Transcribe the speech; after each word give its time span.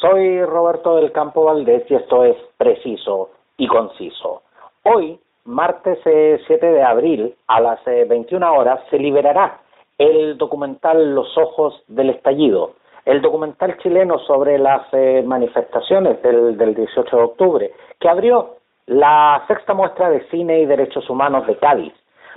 Soy 0.00 0.42
Roberto 0.46 0.96
del 0.96 1.12
Campo 1.12 1.44
Valdés 1.44 1.84
y 1.90 1.94
esto 1.94 2.24
es 2.24 2.36
preciso 2.56 3.32
y 3.58 3.66
conciso. 3.66 4.40
Hoy, 4.82 5.20
martes 5.44 5.98
7 6.02 6.42
eh, 6.48 6.58
de 6.58 6.82
abril, 6.82 7.34
a 7.46 7.60
las 7.60 7.84
21 7.84 8.46
eh, 8.46 8.58
horas, 8.58 8.80
se 8.88 8.98
liberará 8.98 9.60
el 9.98 10.38
documental 10.38 11.14
Los 11.14 11.36
Ojos 11.36 11.82
del 11.88 12.08
Estallido, 12.08 12.76
el 13.04 13.20
documental 13.20 13.76
chileno 13.82 14.18
sobre 14.20 14.58
las 14.58 14.86
eh, 14.92 15.22
manifestaciones 15.26 16.22
del, 16.22 16.56
18 16.56 17.14
de 17.14 17.22
octubre, 17.22 17.72
que 17.98 18.08
abrió 18.08 18.56
la 18.86 19.44
sexta 19.48 19.74
muestra 19.74 20.08
de 20.08 20.26
cine 20.30 20.60
y 20.60 20.66
derechos 20.66 21.10
humanos 21.10 21.46
de 21.46 21.58
Cádiz. 21.58 21.92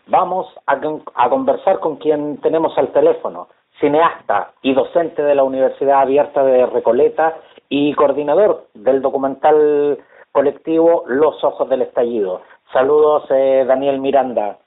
Vamos 0.08 0.54
a 0.66 1.30
conversar 1.30 1.80
con 1.80 1.96
quien 1.96 2.42
tenemos 2.42 2.78
al 2.78 2.92
teléfono, 2.92 3.48
cineasta 3.84 4.54
y 4.62 4.74
docente 4.74 5.22
de 5.22 5.36
la 5.36 5.44
Universidad 5.44 6.04
Abierta 6.04 6.42
de 6.42 6.66
Recoleta 6.68 7.36
y 7.68 7.94
coordinador 7.96 8.68
del 8.74 9.02
documental 9.02 9.98
colectivo 10.32 11.04
Los 11.08 11.44
Ojos 11.44 11.68
del 11.68 11.82
Estallido. 11.82 12.42
Saludos, 12.72 13.26
eh, 13.30 13.66
Daniel 13.68 14.00
Miranda. 14.00 14.58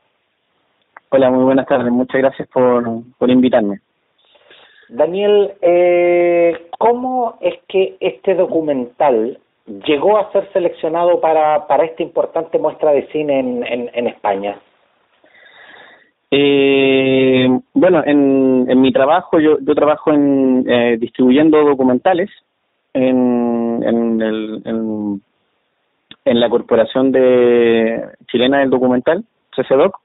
Hola, 1.08 1.30
muy 1.30 1.44
buenas 1.44 1.66
tardes. 1.66 1.90
Muchas 1.90 2.20
gracias 2.20 2.46
por, 2.48 2.84
por 3.16 3.30
invitarme. 3.30 3.80
Daniel, 4.90 5.54
eh, 5.62 6.68
¿cómo 6.78 7.38
es 7.40 7.54
que 7.68 7.96
este 8.00 8.34
documental 8.34 9.38
llegó 9.86 10.18
a 10.18 10.30
ser 10.32 10.52
seleccionado 10.52 11.22
para, 11.22 11.66
para 11.66 11.86
esta 11.86 12.02
importante 12.02 12.58
muestra 12.58 12.92
de 12.92 13.06
cine 13.06 13.40
en, 13.40 13.66
en, 13.66 13.90
en 13.94 14.08
España? 14.08 14.60
Eh, 16.30 17.48
bueno, 17.72 18.02
en, 18.04 18.66
en 18.68 18.80
mi 18.80 18.92
trabajo, 18.92 19.38
yo, 19.38 19.58
yo 19.60 19.74
trabajo 19.74 20.12
en 20.12 20.64
eh, 20.68 20.96
distribuyendo 20.98 21.64
documentales 21.64 22.30
en, 22.92 23.82
en, 23.84 24.20
el, 24.20 24.62
en, 26.24 26.40
la 26.40 26.48
Corporación 26.48 27.12
de 27.12 28.02
Chilena 28.28 28.58
del 28.58 28.70
Documental, 28.70 29.24
CCDOC, 29.54 29.96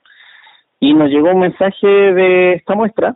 y 0.79 0.93
nos 0.93 1.09
llegó 1.09 1.31
un 1.31 1.39
mensaje 1.39 1.87
de 1.87 2.53
esta 2.53 2.75
muestra 2.75 3.15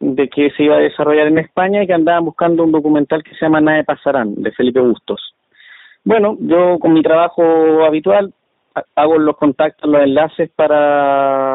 de 0.00 0.28
que 0.28 0.50
se 0.50 0.62
iba 0.62 0.76
a 0.76 0.80
desarrollar 0.80 1.26
en 1.26 1.38
España 1.38 1.82
y 1.82 1.86
que 1.86 1.94
andaban 1.94 2.24
buscando 2.24 2.62
un 2.62 2.72
documental 2.72 3.22
que 3.24 3.34
se 3.34 3.44
llama 3.44 3.60
Nada 3.60 3.82
Pasarán, 3.82 4.34
de 4.36 4.52
Felipe 4.52 4.80
Bustos. 4.80 5.34
Bueno, 6.04 6.36
yo 6.40 6.78
con 6.78 6.92
mi 6.92 7.02
trabajo 7.02 7.84
habitual 7.84 8.32
hago 8.94 9.18
los 9.18 9.36
contactos, 9.36 9.90
los 9.90 10.02
enlaces 10.02 10.50
para, 10.54 11.47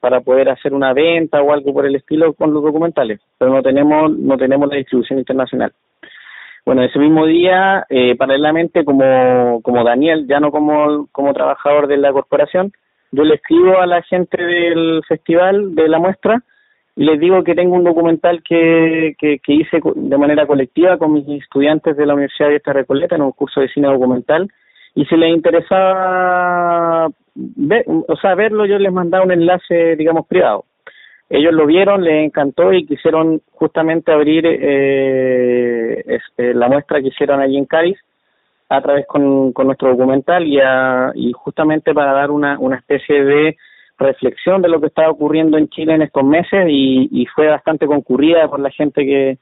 para 0.00 0.20
poder 0.20 0.48
hacer 0.48 0.74
una 0.74 0.92
venta 0.92 1.42
o 1.42 1.52
algo 1.52 1.72
por 1.72 1.86
el 1.86 1.96
estilo 1.96 2.32
con 2.34 2.52
los 2.52 2.62
documentales, 2.62 3.20
pero 3.38 3.52
no 3.52 3.62
tenemos, 3.62 4.10
no 4.16 4.36
tenemos 4.36 4.68
la 4.68 4.76
distribución 4.76 5.18
internacional. 5.18 5.72
Bueno, 6.64 6.82
ese 6.82 6.98
mismo 6.98 7.26
día, 7.26 7.84
eh, 7.90 8.14
paralelamente, 8.16 8.84
como, 8.84 9.60
como 9.62 9.82
Daniel, 9.82 10.26
ya 10.28 10.38
no 10.38 10.52
como, 10.52 11.08
como 11.10 11.34
trabajador 11.34 11.88
de 11.88 11.96
la 11.96 12.12
corporación, 12.12 12.72
yo 13.10 13.24
le 13.24 13.34
escribo 13.34 13.80
a 13.80 13.86
la 13.86 14.02
gente 14.02 14.42
del 14.42 15.02
festival, 15.06 15.74
de 15.74 15.88
la 15.88 15.98
muestra, 15.98 16.42
y 16.94 17.04
les 17.04 17.18
digo 17.18 17.42
que 17.42 17.54
tengo 17.54 17.74
un 17.74 17.84
documental 17.84 18.42
que, 18.42 19.14
que, 19.18 19.40
hice 19.46 19.80
de 19.94 20.18
manera 20.18 20.46
colectiva 20.46 20.98
con 20.98 21.14
mis 21.14 21.26
estudiantes 21.42 21.96
de 21.96 22.06
la 22.06 22.14
Universidad 22.14 22.50
de 22.50 22.56
Esta 22.56 22.72
Recoleta 22.72 23.16
en 23.16 23.22
un 23.22 23.32
curso 23.32 23.60
de 23.60 23.68
cine 23.68 23.88
documental, 23.88 24.48
y 24.94 25.04
si 25.06 25.16
les 25.16 25.34
interesaba 25.34 27.08
ver, 27.34 27.84
o 27.86 28.16
sea, 28.16 28.34
verlo, 28.34 28.66
yo 28.66 28.78
les 28.78 28.92
mandaba 28.92 29.24
un 29.24 29.32
enlace, 29.32 29.96
digamos, 29.96 30.26
privado. 30.26 30.64
Ellos 31.30 31.54
lo 31.54 31.64
vieron, 31.66 32.04
les 32.04 32.26
encantó 32.26 32.74
y 32.74 32.84
quisieron 32.84 33.40
justamente 33.52 34.12
abrir 34.12 34.44
eh, 34.46 36.04
este, 36.06 36.52
la 36.52 36.68
muestra 36.68 37.00
que 37.00 37.08
hicieron 37.08 37.40
allí 37.40 37.56
en 37.56 37.64
Cádiz 37.64 37.98
a 38.68 38.82
través 38.82 39.06
con, 39.06 39.52
nuestro 39.52 39.90
documental 39.90 40.46
y, 40.46 40.58
y 41.14 41.32
justamente 41.32 41.94
para 41.94 42.12
dar 42.12 42.30
una, 42.30 42.58
una 42.58 42.76
especie 42.76 43.24
de 43.24 43.56
reflexión 43.98 44.60
de 44.60 44.68
lo 44.68 44.80
que 44.80 44.88
estaba 44.88 45.10
ocurriendo 45.10 45.56
en 45.56 45.68
Chile 45.68 45.94
en 45.94 46.02
estos 46.02 46.24
meses 46.24 46.66
y, 46.68 47.08
y 47.10 47.26
fue 47.26 47.48
bastante 47.48 47.86
concurrida 47.86 48.48
por 48.48 48.60
la 48.60 48.70
gente 48.70 49.04
que, 49.04 49.38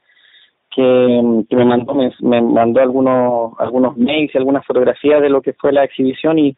que, 0.73 1.45
me 1.55 1.65
mandó 1.65 1.93
me, 1.93 2.41
mandó 2.41 2.81
algunos 2.81 3.59
algunos 3.59 3.97
mails 3.97 4.33
y 4.33 4.37
algunas 4.37 4.65
fotografías 4.65 5.21
de 5.21 5.29
lo 5.29 5.41
que 5.41 5.53
fue 5.53 5.71
la 5.71 5.83
exhibición 5.83 6.39
y, 6.39 6.55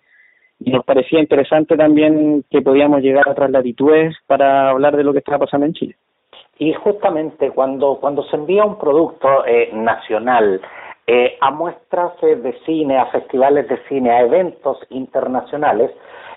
nos 0.59 0.85
parecía 0.85 1.19
interesante 1.19 1.75
también 1.75 2.45
que 2.49 2.61
podíamos 2.61 3.01
llegar 3.01 3.27
a 3.27 3.31
otras 3.31 3.51
latitudes 3.51 4.15
para 4.27 4.69
hablar 4.69 4.95
de 4.95 5.03
lo 5.03 5.11
que 5.11 5.19
estaba 5.19 5.39
pasando 5.39 5.65
en 5.65 5.73
Chile. 5.73 5.95
Y 6.57 6.71
justamente 6.71 7.51
cuando 7.51 7.97
cuando 7.99 8.23
se 8.23 8.37
envía 8.37 8.63
un 8.63 8.77
producto 8.77 9.45
eh, 9.45 9.71
nacional 9.73 10.61
eh, 11.05 11.37
a 11.41 11.51
muestras 11.51 12.13
eh, 12.21 12.37
de 12.37 12.53
cine, 12.65 12.97
a 12.97 13.07
festivales 13.07 13.67
de 13.67 13.77
cine, 13.89 14.11
a 14.11 14.21
eventos 14.21 14.77
internacionales, 14.89 15.91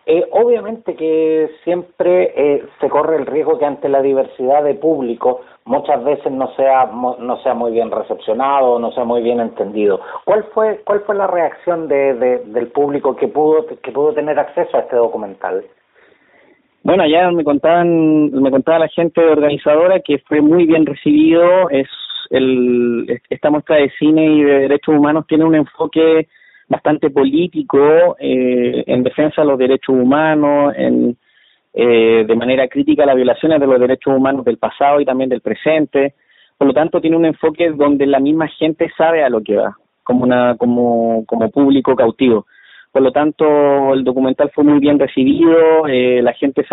eh, 0.09 0.25
obviamente 0.31 0.95
que 0.95 1.51
siempre 1.65 2.33
eh, 2.37 2.65
se 2.81 2.89
corre 2.89 3.17
el 3.17 3.27
riesgo 3.27 3.59
que 3.59 3.65
ante 3.65 3.89
la 3.89 4.01
diversidad 4.01 4.63
de 4.63 4.75
público 4.75 5.41
muchas 5.67 6.03
veces 6.05 6.33
no 6.33 6.49
sea 6.55 6.87
no 6.87 7.37
sea 7.43 7.55
muy 7.55 7.73
bien 7.73 7.91
recepcionado, 7.91 8.79
no 8.79 8.93
sea 8.93 9.05
muy 9.05 9.23
bien 9.23 9.41
entendido. 9.41 10.01
¿Cuál 10.25 10.45
fue 10.55 10.81
cuál 10.85 11.01
fue 11.01 11.15
la 11.15 11.27
reacción 11.27 11.89
de, 11.89 12.15
del 12.47 12.69
público 12.69 13.15
que 13.17 13.29
pudo 13.29 13.67
que 13.67 13.93
pudo 13.93 14.15
tener 14.15 14.39
acceso 14.39 14.77
a 14.77 14.81
este 14.81 14.97
documental? 14.97 15.65
Bueno, 16.83 17.05
ya 17.07 17.31
me 17.33 17.45
contaban 17.45 18.31
me 18.31 18.51
contaba 18.51 18.79
la 18.81 18.89
gente 18.89 19.21
organizadora 19.21 20.01
que 20.01 20.19
fue 20.21 20.41
muy 20.41 20.67
bien 20.67 20.87
recibido. 20.87 21.69
Es 21.71 21.89
el 22.31 23.21
esta 23.29 23.51
muestra 23.51 23.77
de 23.77 23.91
cine 23.99 24.25
y 24.25 24.43
de 24.45 24.61
derechos 24.61 24.95
humanos 24.95 25.27
tiene 25.27 25.45
un 25.45 25.57
enfoque 25.57 26.29
bastante 26.69 27.11
político 27.11 28.17
eh, 28.19 28.85
en 28.87 29.03
defensa 29.03 29.43
de 29.43 29.49
los 29.49 29.59
derechos 29.59 29.95
humanos, 29.95 30.75
en, 30.77 31.17
eh, 31.79 32.25
de 32.27 32.37
manera 32.37 32.69
crítica 32.69 33.05
las 33.05 33.17
violaciones 33.17 33.61
de 33.61 33.67
los 33.67 33.79
derechos 33.79 34.17
humanos 34.17 34.47
del 34.47 34.57
pasado 34.57 34.99
y 34.99 35.05
también 35.05 35.29
del 35.29 35.43
presente. 35.43 36.15
Por 36.57 36.69
lo 36.69 36.73
tanto, 36.73 37.03
tiene 37.03 37.19
un 37.19 37.27
enfoque 37.27 37.71
donde 37.71 38.07
la 38.07 38.19
misma 38.19 38.49
gente 38.49 38.91
sabe 38.97 39.23
a 39.23 39.29
lo 39.29 39.43
que 39.43 39.57
va, 39.57 39.77
como, 40.03 40.25
una, 40.25 40.57
como, 40.57 41.27
como 41.27 41.51
público 41.51 41.95
cautivo. 41.95 42.47
Por 42.91 43.03
lo 43.03 43.13
tanto, 43.13 43.93
el 43.93 44.05
documental 44.05 44.51
fue 44.55 44.65
muy 44.65 44.79
bien 44.81 44.99
recibido, 44.99 45.87
eh, 45.87 46.23
la 46.23 46.33
gente, 46.33 46.65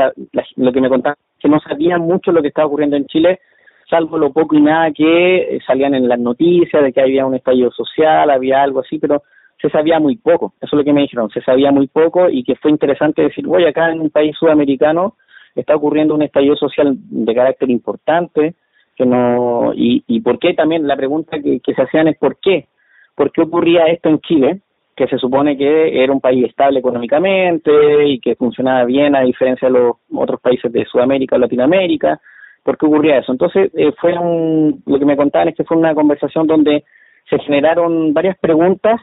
lo 0.56 0.72
que 0.72 0.80
me 0.80 0.88
contaba, 0.88 1.18
que 1.38 1.50
no 1.50 1.60
sabían 1.60 2.00
mucho 2.00 2.32
lo 2.32 2.42
que 2.42 2.48
estaba 2.48 2.68
ocurriendo 2.68 2.96
en 2.96 3.06
Chile, 3.08 3.42
salvo 3.90 4.18
lo 4.18 4.32
poco 4.32 4.56
y 4.56 4.62
nada 4.62 4.90
que 4.92 5.60
salían 5.68 5.96
en 5.96 6.08
las 6.08 6.20
noticias 6.20 6.82
de 6.82 6.94
que 6.94 7.02
había 7.02 7.26
un 7.26 7.36
estallido 7.36 7.72
social, 7.72 8.30
había 8.30 8.64
algo 8.64 8.80
así, 8.80 9.00
pero 9.00 9.24
se 9.64 9.70
sabía 9.70 9.98
muy 9.98 10.18
poco, 10.18 10.54
eso 10.60 10.76
es 10.76 10.78
lo 10.80 10.84
que 10.84 10.92
me 10.92 11.04
dijeron, 11.04 11.30
se 11.30 11.42
sabía 11.42 11.72
muy 11.72 11.88
poco 11.88 12.30
y 12.30 12.44
que 12.44 12.56
fue 12.56 12.70
interesante 12.70 13.22
decir, 13.22 13.48
voy 13.48 13.64
acá 13.64 13.90
en 13.90 14.02
un 14.02 14.10
país 14.10 14.36
sudamericano 14.38 15.16
está 15.56 15.74
ocurriendo 15.74 16.14
un 16.16 16.22
estallido 16.22 16.58
social 16.58 16.98
de 16.98 17.34
carácter 17.34 17.70
importante, 17.70 18.56
que 18.98 19.06
no 19.06 19.72
y, 19.74 20.04
y 20.06 20.20
por 20.20 20.38
qué 20.38 20.54
también 20.54 20.86
la 20.86 20.98
pregunta 20.98 21.40
que, 21.40 21.62
que 21.62 21.74
se 21.74 21.82
hacían 21.82 22.10
es 22.10 22.18
por 22.18 22.38
qué, 22.42 22.68
por 23.16 23.32
qué 23.32 23.44
ocurría 23.44 23.86
esto 23.86 24.10
en 24.10 24.20
Chile, 24.20 24.60
que 24.98 25.08
se 25.08 25.18
supone 25.18 25.58
que 25.58 26.04
era 26.04 26.12
un 26.12 26.20
país 26.20 26.46
estable 26.46 26.80
económicamente 26.80 27.72
y 28.06 28.20
que 28.20 28.36
funcionaba 28.36 28.84
bien 28.84 29.16
a 29.16 29.22
diferencia 29.22 29.70
de 29.70 29.80
los 29.80 29.96
otros 30.14 30.42
países 30.42 30.74
de 30.74 30.84
Sudamérica 30.86 31.38
o 31.38 31.40
Latinoamérica, 31.40 32.20
¿por 32.64 32.78
qué 32.78 32.86
ocurría 32.86 33.20
eso? 33.20 33.32
Entonces, 33.32 33.72
eh, 33.76 33.94
fue 33.98 34.18
un, 34.20 34.84
lo 34.86 35.00
que 35.00 35.06
me 35.06 35.16
contaban 35.16 35.48
es 35.48 35.56
que 35.56 35.64
fue 35.64 35.78
una 35.78 35.96
conversación 35.96 36.48
donde 36.48 36.84
se 37.30 37.40
generaron 37.40 38.14
varias 38.14 38.38
preguntas 38.38 39.00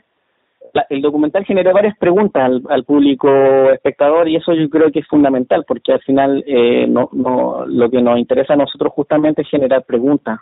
el 0.89 1.03
documental 1.03 1.45
generó 1.45 1.73
varias 1.73 1.97
preguntas 1.99 2.51
al, 2.69 2.85
público 2.85 3.29
espectador 3.73 4.29
y 4.29 4.37
eso 4.37 4.53
yo 4.53 4.69
creo 4.69 4.91
que 4.91 5.01
es 5.01 5.07
fundamental 5.07 5.65
porque 5.67 5.93
al 5.93 6.01
final 6.01 6.43
eh, 6.47 6.87
no, 6.89 7.09
no, 7.13 7.67
lo 7.67 7.91
que 7.91 8.01
nos 8.03 8.19
interesa 8.19 8.55
a 8.55 8.57
nosotros 8.57 8.93
justamente 8.93 9.43
es 9.43 9.49
generar 9.49 9.85
preguntas, 9.85 10.39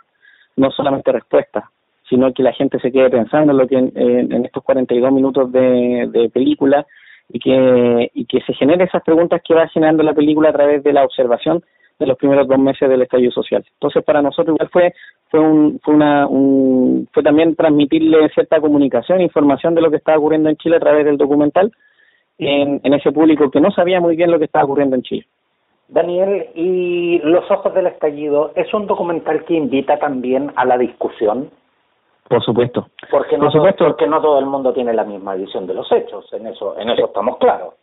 no 0.55 0.71
solamente 0.71 1.11
respuestas, 1.11 1.65
sino 2.09 2.33
que 2.33 2.43
la 2.43 2.53
gente 2.53 2.79
se 2.79 2.91
quede 2.91 3.09
pensando 3.09 3.51
en 3.51 3.57
lo 3.57 3.67
que 3.67 3.77
en, 3.77 3.91
en 3.95 4.45
estos 4.45 4.63
42 4.63 5.11
minutos 5.11 5.51
de, 5.51 6.09
de 6.11 6.29
película 6.29 6.85
y 7.31 7.39
que, 7.39 8.11
y 8.13 8.25
que 8.25 8.41
se 8.41 8.53
genere 8.53 8.85
esas 8.85 9.03
preguntas 9.03 9.41
que 9.45 9.53
va 9.53 9.67
generando 9.67 10.03
la 10.03 10.13
película 10.13 10.49
a 10.49 10.53
través 10.53 10.83
de 10.83 10.93
la 10.93 11.03
observación 11.03 11.63
de 11.99 12.07
los 12.07 12.17
primeros 12.17 12.47
dos 12.47 12.57
meses 12.57 12.89
del 12.89 13.01
estallido 13.01 13.31
social. 13.31 13.63
Entonces, 13.73 14.03
para 14.03 14.21
nosotros 14.21 14.55
igual 14.55 14.69
fue 14.71 14.93
fue 15.29 15.39
un, 15.39 15.79
fue 15.83 15.93
una 15.93 16.25
un, 16.27 17.07
fue 17.13 17.21
también 17.21 17.55
transmitirle 17.55 18.29
cierta 18.29 18.59
comunicación, 18.59 19.21
información 19.21 19.75
de 19.75 19.81
lo 19.81 19.91
que 19.91 19.97
estaba 19.97 20.17
ocurriendo 20.17 20.49
en 20.49 20.57
Chile 20.57 20.77
a 20.77 20.79
través 20.79 21.05
del 21.05 21.17
documental 21.17 21.71
en, 22.37 22.79
en 22.83 22.93
ese 22.93 23.11
público 23.11 23.51
que 23.51 23.61
no 23.61 23.69
sabía 23.71 23.99
muy 23.99 24.15
bien 24.15 24.31
lo 24.31 24.39
que 24.39 24.45
estaba 24.45 24.65
ocurriendo 24.65 24.95
en 24.95 25.03
Chile. 25.03 25.25
Daniel, 25.89 26.47
y 26.53 27.19
Los 27.19 27.49
Ojos 27.49 27.73
del 27.73 27.87
Estallido 27.87 28.51
es 28.55 28.71
un 28.73 28.85
documental 28.85 29.43
que 29.43 29.55
invita 29.55 29.97
también 29.97 30.51
a 30.55 30.63
la 30.65 30.77
discusión. 30.77 31.49
Por 32.27 32.43
supuesto. 32.43 32.87
Porque 33.09 33.37
no, 33.37 33.45
Por 33.45 33.53
supuesto. 33.53 33.85
porque 33.85 34.07
no 34.07 34.21
todo 34.21 34.37
el 34.37 34.45
mundo 34.45 34.71
tiene 34.71 34.93
la 34.93 35.03
misma 35.03 35.33
visión 35.33 35.65
de 35.65 35.73
los 35.73 35.91
hechos, 35.91 36.31
en 36.31 36.45
eso, 36.45 36.79
en 36.79 36.91
eso 36.91 37.07
estamos 37.07 37.37
claros. 37.37 37.73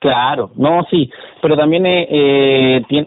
Claro, 0.00 0.50
no, 0.56 0.82
sí, 0.90 1.08
pero 1.40 1.56
también 1.56 1.86
eh, 1.86 2.06
eh 2.10 2.82
tiene, 2.88 3.06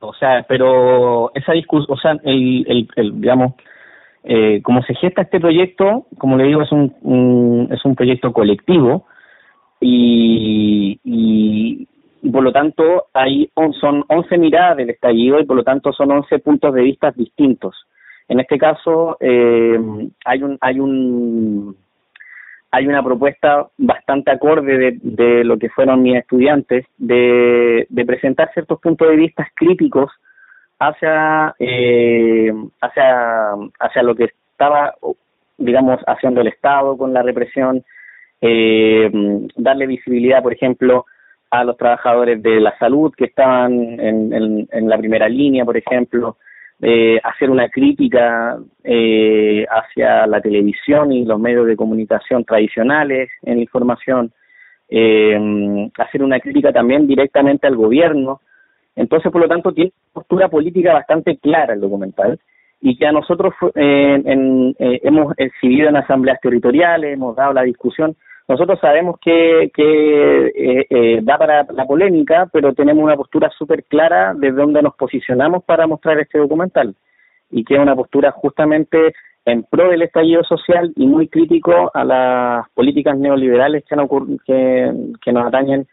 o 0.00 0.12
sea, 0.14 0.44
pero 0.48 1.32
esa 1.34 1.52
discusión, 1.52 1.96
o 1.96 2.00
sea, 2.00 2.12
el, 2.24 2.64
el, 2.68 2.88
el, 2.96 3.20
digamos, 3.20 3.54
eh, 4.24 4.60
como 4.62 4.82
se 4.82 4.94
gesta 4.94 5.22
este 5.22 5.40
proyecto, 5.40 6.06
como 6.18 6.36
le 6.36 6.44
digo, 6.44 6.62
es 6.62 6.72
un, 6.72 7.68
es 7.70 7.84
un 7.84 7.94
proyecto 7.94 8.32
colectivo 8.32 9.06
y, 9.80 10.98
y, 11.04 11.88
por 12.32 12.42
lo 12.42 12.50
tanto 12.50 13.06
hay 13.14 13.48
son 13.80 14.04
11 14.08 14.38
miradas 14.38 14.78
del 14.78 14.90
estallido 14.90 15.38
y 15.38 15.44
por 15.44 15.56
lo 15.56 15.62
tanto 15.62 15.92
son 15.92 16.10
11 16.10 16.40
puntos 16.40 16.74
de 16.74 16.82
vista 16.82 17.12
distintos. 17.12 17.86
En 18.26 18.40
este 18.40 18.58
caso 18.58 19.16
eh, 19.20 19.78
hay 20.24 20.42
un 20.42 20.58
hay 20.60 20.80
un 20.80 21.76
hay 22.76 22.86
una 22.86 23.02
propuesta 23.02 23.68
bastante 23.78 24.30
acorde 24.30 24.76
de, 24.76 24.98
de 25.00 25.44
lo 25.44 25.58
que 25.58 25.70
fueron 25.70 26.02
mis 26.02 26.16
estudiantes 26.16 26.84
de, 26.98 27.86
de 27.88 28.04
presentar 28.04 28.52
ciertos 28.52 28.78
puntos 28.80 29.08
de 29.08 29.16
vista 29.16 29.48
críticos 29.54 30.12
hacia, 30.78 31.54
eh, 31.58 32.52
hacia, 32.82 33.52
hacia 33.80 34.02
lo 34.02 34.14
que 34.14 34.24
estaba, 34.52 34.94
digamos, 35.56 36.00
haciendo 36.06 36.42
el 36.42 36.48
Estado 36.48 36.98
con 36.98 37.14
la 37.14 37.22
represión, 37.22 37.82
eh, 38.42 39.10
darle 39.56 39.86
visibilidad, 39.86 40.42
por 40.42 40.52
ejemplo, 40.52 41.06
a 41.50 41.64
los 41.64 41.78
trabajadores 41.78 42.42
de 42.42 42.60
la 42.60 42.76
salud 42.76 43.10
que 43.16 43.24
estaban 43.24 43.72
en, 43.72 44.68
en, 44.70 44.88
la 44.90 44.98
primera 44.98 45.30
línea, 45.30 45.64
por 45.64 45.78
ejemplo, 45.78 46.36
eh, 46.82 47.18
hacer 47.22 47.50
una 47.50 47.68
crítica 47.68 48.58
eh, 48.84 49.66
hacia 49.68 50.26
la 50.26 50.40
televisión 50.40 51.12
y 51.12 51.24
los 51.24 51.40
medios 51.40 51.66
de 51.66 51.76
comunicación 51.76 52.44
tradicionales 52.44 53.30
en 53.42 53.58
información, 53.60 54.32
eh, 54.88 55.90
hacer 55.98 56.22
una 56.22 56.38
crítica 56.40 56.72
también 56.72 57.06
directamente 57.06 57.66
al 57.66 57.76
gobierno, 57.76 58.40
entonces, 58.96 59.30
por 59.30 59.42
lo 59.42 59.48
tanto, 59.48 59.72
tiene 59.72 59.92
una 59.92 60.12
postura 60.14 60.48
política 60.48 60.94
bastante 60.94 61.36
clara 61.36 61.74
el 61.74 61.80
documental 61.80 62.40
y 62.80 62.96
que 62.96 63.06
a 63.06 63.12
nosotros 63.12 63.54
eh, 63.74 64.22
eh, 64.78 65.00
hemos 65.02 65.34
exhibido 65.36 65.88
en 65.88 65.96
asambleas 65.96 66.40
territoriales, 66.40 67.12
hemos 67.12 67.36
dado 67.36 67.52
la 67.52 67.62
discusión. 67.62 68.16
Nosotros 68.48 68.78
sabemos 68.80 69.16
que, 69.20 69.70
que 69.74 70.52
eh, 70.88 71.20
da 71.22 71.36
para 71.36 71.66
la 71.72 71.84
polémica, 71.84 72.48
pero 72.52 72.72
tenemos 72.74 73.02
una 73.02 73.16
postura 73.16 73.50
súper 73.50 73.84
clara 73.84 74.34
de 74.34 74.52
dónde 74.52 74.82
nos 74.82 74.94
posicionamos 74.94 75.64
para 75.64 75.86
mostrar 75.86 76.18
este 76.20 76.38
documental 76.38 76.94
y 77.50 77.64
que 77.64 77.74
es 77.74 77.80
una 77.80 77.96
postura 77.96 78.30
justamente 78.30 79.14
en 79.44 79.64
pro 79.64 79.90
del 79.90 80.02
estallido 80.02 80.44
social 80.44 80.92
y 80.96 81.06
muy 81.06 81.28
crítico 81.28 81.90
a 81.92 82.04
las 82.04 82.68
políticas 82.70 83.16
neoliberales 83.18 83.84
que, 83.84 83.96
que, 84.44 84.92
que 85.24 85.32
nos 85.32 85.46
atañen 85.46 85.86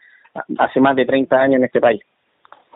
hace 0.58 0.80
más 0.80 0.96
de 0.96 1.06
30 1.06 1.36
años 1.36 1.56
en 1.56 1.64
este 1.64 1.80
país 1.80 2.02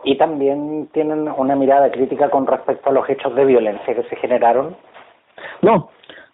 y 0.05 0.17
también 0.17 0.89
tienen 0.93 1.29
una 1.29 1.57
mirada 1.57 1.91
crítica 1.91 2.31
con 2.31 2.47
respecto 2.47 2.91
a 2.91 2.93
los 2.93 3.09
hechos 3.09 3.35
de 3.35 3.45
violencia 3.45 3.95
que 3.95 4.05
se 4.05 4.17
generaron. 4.17 4.77
No, 5.63 5.91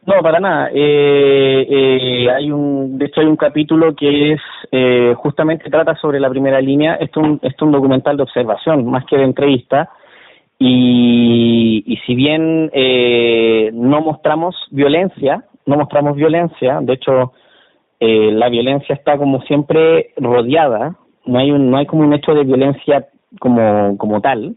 no, 0.06 0.22
para 0.22 0.40
nada. 0.40 0.70
Eh, 0.72 1.66
eh, 1.68 2.30
hay 2.30 2.50
un, 2.50 2.98
de 2.98 3.06
hecho, 3.06 3.20
hay 3.20 3.26
un 3.26 3.36
capítulo 3.36 3.94
que 3.94 4.32
es 4.32 4.40
eh, 4.70 5.14
justamente 5.16 5.70
trata 5.70 5.94
sobre 5.96 6.20
la 6.20 6.28
primera 6.30 6.60
línea. 6.60 6.94
Esto 6.96 7.20
es 7.20 7.26
un, 7.26 7.40
es 7.42 7.62
un 7.62 7.72
documental 7.72 8.16
de 8.16 8.22
observación 8.22 8.86
más 8.86 9.04
que 9.06 9.16
de 9.16 9.24
entrevista. 9.24 9.90
Y, 10.58 11.82
y 11.86 11.96
si 12.06 12.14
bien 12.14 12.70
eh, 12.72 13.70
no 13.72 14.00
mostramos 14.00 14.54
violencia, 14.70 15.44
no 15.66 15.76
mostramos 15.76 16.16
violencia. 16.16 16.80
De 16.80 16.94
hecho, 16.94 17.32
la 18.00 18.50
violencia 18.50 18.94
está 18.94 19.16
como 19.16 19.40
siempre 19.42 20.10
rodeada. 20.18 20.96
No 21.24 21.38
hay 21.38 21.50
un, 21.50 21.70
no 21.70 21.78
hay 21.78 21.86
como 21.86 22.02
un 22.02 22.12
hecho 22.12 22.34
de 22.34 22.44
violencia 22.44 23.06
como, 23.40 23.96
como 23.96 24.20
tal. 24.20 24.56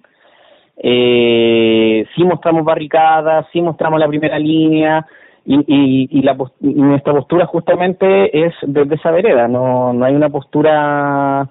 Eh, 0.77 2.05
sí 2.15 2.23
mostramos 2.23 2.63
barricadas, 2.63 3.47
sí 3.51 3.61
mostramos 3.61 3.99
la 3.99 4.07
primera 4.07 4.37
línea 4.37 5.07
y, 5.49 5.55
y, 5.65 6.19
y, 6.19 6.21
la, 6.23 6.37
nuestra 6.59 7.13
postura 7.13 7.45
justamente 7.45 8.45
es 8.45 8.53
desde 8.63 8.95
esa 8.95 9.11
vereda, 9.11 9.47
no, 9.47 9.93
no 9.93 10.03
hay 10.03 10.13
una 10.13 10.29
postura 10.29 11.49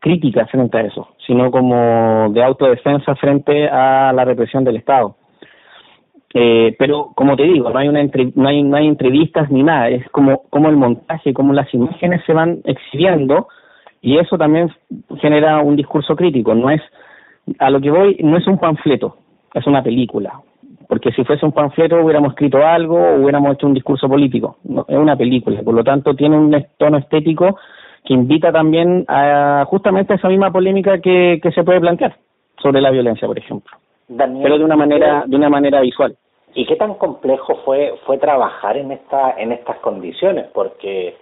crítica 0.00 0.44
frente 0.46 0.76
a 0.76 0.80
eso, 0.80 1.08
sino 1.24 1.48
como 1.52 2.30
de 2.30 2.42
autodefensa 2.42 3.14
frente 3.14 3.68
a 3.68 4.12
la 4.12 4.24
represión 4.24 4.64
del 4.64 4.76
Estado. 4.76 5.14
Eh, 6.34 6.74
pero 6.80 7.12
como 7.14 7.36
te 7.36 7.44
digo, 7.44 7.70
no 7.70 7.78
hay 7.78 7.88
una 7.88 8.02
no 8.34 8.48
hay 8.48 8.62
no 8.64 8.76
hay 8.76 8.88
entrevistas 8.88 9.48
ni 9.50 9.62
nada, 9.62 9.88
es 9.88 10.06
como 10.10 10.42
como 10.50 10.68
el 10.68 10.76
montaje, 10.76 11.32
como 11.32 11.52
las 11.52 11.72
imágenes 11.72 12.22
se 12.26 12.34
van 12.34 12.60
exhibiendo 12.64 13.46
y 14.00 14.18
eso 14.18 14.36
también 14.36 14.68
genera 15.20 15.60
un 15.60 15.76
discurso 15.76 16.16
crítico, 16.16 16.54
no 16.54 16.70
es, 16.70 16.82
a 17.60 17.70
lo 17.70 17.80
que 17.80 17.90
voy, 17.90 18.16
no 18.22 18.36
es 18.36 18.46
un 18.48 18.58
panfleto, 18.58 19.16
es 19.54 19.66
una 19.66 19.82
película. 19.82 20.40
Porque 20.88 21.12
si 21.12 21.22
fuese 21.22 21.44
un 21.44 21.52
panfleto 21.52 22.02
hubiéramos 22.02 22.30
escrito 22.30 22.66
algo 22.66 22.96
o 22.96 23.22
hubiéramos 23.22 23.54
hecho 23.54 23.66
un 23.66 23.74
discurso 23.74 24.08
político. 24.08 24.56
es 24.88 24.96
una 24.96 25.16
película, 25.16 25.62
por 25.62 25.74
lo 25.74 25.84
tanto 25.84 26.14
tiene 26.14 26.36
un 26.36 26.66
tono 26.78 26.96
estético 26.98 27.58
que 28.04 28.14
invita 28.14 28.50
también 28.50 29.04
a 29.06 29.64
justamente 29.68 30.14
a 30.14 30.16
esa 30.16 30.28
misma 30.28 30.50
polémica 30.50 30.98
que, 30.98 31.40
que 31.42 31.52
se 31.52 31.62
puede 31.62 31.80
plantear 31.80 32.16
sobre 32.62 32.80
la 32.80 32.90
violencia, 32.90 33.28
por 33.28 33.38
ejemplo. 33.38 33.76
pero 34.08 34.58
de 34.58 34.64
una 34.64 34.76
manera, 34.76 35.24
de 35.26 35.36
una 35.36 35.50
manera 35.50 35.80
visual. 35.82 36.16
¿Y 36.54 36.64
qué 36.64 36.76
tan 36.76 36.94
complejo 36.94 37.56
fue 37.64 37.94
fue 38.06 38.16
trabajar 38.16 38.78
en 38.78 38.90
esta 38.92 39.34
en 39.38 39.52
estas 39.52 39.76
condiciones? 39.80 40.46
Porque 40.54 41.16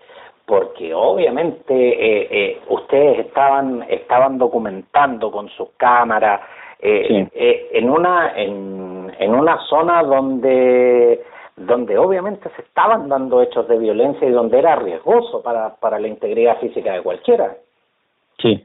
porque 0.47 0.95
obviamente 0.95 1.75
eh, 1.75 2.29
eh, 2.31 2.61
ustedes 2.69 3.27
estaban 3.27 3.85
estaban 3.89 4.39
documentando 4.39 5.33
con 5.33 5.49
sus 5.49 5.71
cámaras 5.77 6.41
eh, 6.79 7.27
eh, 7.35 7.69
en 7.73 7.91
una 7.91 8.33
en, 8.37 8.96
en 9.19 9.35
una 9.35 9.59
zona 9.69 10.03
donde 10.03 11.23
donde 11.57 11.97
obviamente 11.97 12.51
se 12.55 12.63
estaban 12.63 13.09
dando 13.09 13.41
hechos 13.41 13.67
de 13.69 13.79
violencia 13.79 14.29
y 14.29 14.33
donde 14.33 14.59
era 14.59 14.77
riesgoso 14.77 15.43
para 15.43 15.77
para 15.77 15.99
la 15.99 16.09
integridad 16.09 16.59
física 16.59 16.93
de 16.93 17.03
cualquiera. 17.03 17.57
Sí. 18.39 18.65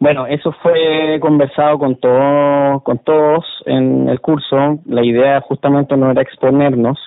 Bueno 0.00 0.26
eso 0.26 0.52
fue 0.62 1.18
conversado 1.20 1.78
con 1.78 1.96
todos 1.96 2.82
con 2.82 2.98
todos 2.98 3.44
en 3.66 4.08
el 4.08 4.20
curso. 4.20 4.78
La 4.86 5.04
idea 5.04 5.40
justamente 5.42 5.96
no 5.96 6.10
era 6.10 6.22
exponernos. 6.22 6.98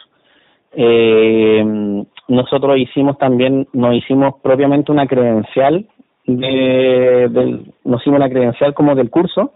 Eh, 0.74 2.04
nosotros 2.28 2.78
hicimos 2.78 3.18
también, 3.18 3.68
nos 3.74 3.96
hicimos 3.96 4.36
propiamente 4.42 4.92
una 4.92 5.08
credencial, 5.08 5.86
de, 6.26 7.28
del, 7.32 7.74
nos 7.86 8.02
hicimos 8.02 8.20
una 8.20 8.30
credencial 8.30 8.74
como 8.74 8.94
del 8.96 9.10
curso, 9.10 9.54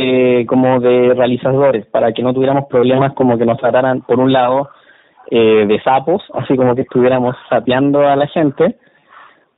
eh, 0.00 0.46
como 0.46 0.78
de 0.78 1.12
realizadores, 1.12 1.84
para 1.86 2.12
que 2.12 2.22
no 2.22 2.32
tuviéramos 2.32 2.66
problemas 2.66 3.14
como 3.14 3.36
que 3.36 3.44
nos 3.44 3.58
trataran, 3.58 4.02
por 4.02 4.20
un 4.20 4.32
lado, 4.32 4.70
eh, 5.28 5.66
de 5.66 5.80
sapos, 5.82 6.22
así 6.34 6.56
como 6.56 6.76
que 6.76 6.82
estuviéramos 6.82 7.34
sapeando 7.50 8.06
a 8.06 8.14
la 8.14 8.28
gente, 8.28 8.76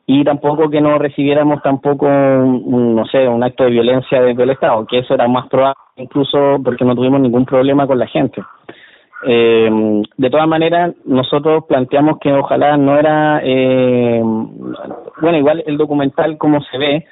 y 0.07 0.25
tampoco 0.25 0.71
que 0.71 0.81
no 0.81 0.99
recibiéramos 0.99 1.62
tampoco, 1.62 2.07
un, 2.07 2.97
no 2.97 3.05
sé, 3.05 3.29
un 3.29 3.45
acto 3.45 3.65
de 3.65 3.71
violencia 3.71 4.23
desde 4.23 4.43
el 4.43 4.50
Estado, 4.50 4.87
que 4.87 5.00
eso 5.00 5.12
era 5.12 5.29
más 5.29 5.47
probable, 5.49 5.76
incluso 5.97 6.59
porque 6.65 6.87
no 6.87 6.95
tuvimos 6.95 7.21
ningún 7.21 7.45
problema 7.45 7.87
con 7.87 7.99
la 7.99 8.07
gente. 8.07 8.43
Eh, 9.26 10.03
de 10.17 10.31
todas 10.31 10.49
maneras, 10.49 10.95
nosotros 11.05 11.65
planteamos 11.69 12.19
que 12.19 12.33
ojalá 12.33 12.79
no 12.79 12.99
era, 12.99 13.43
eh, 13.45 14.23
bueno, 15.21 15.37
igual 15.37 15.62
el 15.67 15.76
documental 15.76 16.38
como 16.38 16.62
se 16.62 16.79
ve, 16.79 17.07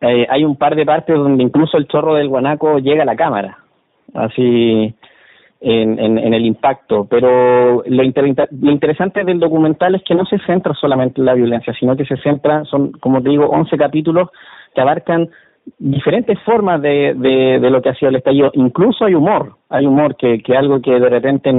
eh, 0.00 0.26
hay 0.28 0.44
un 0.44 0.56
par 0.56 0.76
de 0.76 0.86
partes 0.86 1.16
donde 1.16 1.42
incluso 1.42 1.76
el 1.76 1.86
chorro 1.88 2.14
del 2.14 2.28
guanaco 2.28 2.78
llega 2.78 3.02
a 3.02 3.06
la 3.06 3.16
cámara, 3.16 3.58
así 4.14 4.94
en, 5.60 5.98
en, 5.98 6.18
en 6.18 6.34
el 6.34 6.44
impacto, 6.44 7.06
pero 7.08 7.82
lo, 7.86 8.02
lo 8.02 8.72
interesante 8.72 9.24
del 9.24 9.40
documental 9.40 9.94
es 9.94 10.02
que 10.04 10.14
no 10.14 10.24
se 10.26 10.38
centra 10.40 10.74
solamente 10.74 11.20
en 11.20 11.26
la 11.26 11.34
violencia, 11.34 11.72
sino 11.78 11.96
que 11.96 12.04
se 12.04 12.16
centra, 12.18 12.64
son 12.64 12.92
como 12.92 13.22
te 13.22 13.30
digo, 13.30 13.46
11 13.46 13.76
capítulos 13.76 14.28
que 14.74 14.80
abarcan 14.80 15.28
diferentes 15.78 16.38
formas 16.42 16.80
de, 16.80 17.14
de, 17.16 17.58
de, 17.60 17.70
lo 17.70 17.82
que 17.82 17.88
ha 17.88 17.94
sido 17.94 18.10
el 18.10 18.16
estallido. 18.16 18.50
Incluso 18.54 19.04
hay 19.04 19.14
humor, 19.14 19.56
hay 19.68 19.86
humor 19.86 20.16
que, 20.16 20.40
que 20.40 20.56
algo 20.56 20.80
que 20.80 20.92
de 20.92 21.08
repente 21.08 21.50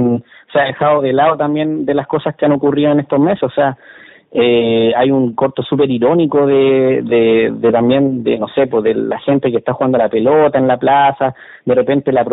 se 0.52 0.58
ha 0.58 0.64
dejado 0.64 1.02
de 1.02 1.12
lado 1.12 1.36
también 1.36 1.84
de 1.84 1.94
las 1.94 2.06
cosas 2.06 2.34
que 2.36 2.46
han 2.46 2.52
ocurrido 2.52 2.92
en 2.92 3.00
estos 3.00 3.20
meses. 3.20 3.42
O 3.42 3.50
sea, 3.50 3.76
eh, 4.30 4.92
hay 4.96 5.10
un 5.10 5.34
corto 5.34 5.62
súper 5.62 5.90
irónico 5.90 6.46
de, 6.46 7.02
de, 7.58 7.72
también, 7.72 8.22
de 8.22 8.38
no 8.38 8.48
sé, 8.48 8.66
pues 8.66 8.84
de 8.84 8.94
la 8.94 9.18
gente 9.20 9.50
que 9.50 9.58
está 9.58 9.72
jugando 9.72 9.98
la 9.98 10.08
pelota 10.08 10.58
en 10.58 10.68
la 10.68 10.76
plaza, 10.76 11.34
de 11.64 11.74
repente 11.74 12.12
la, 12.12 12.26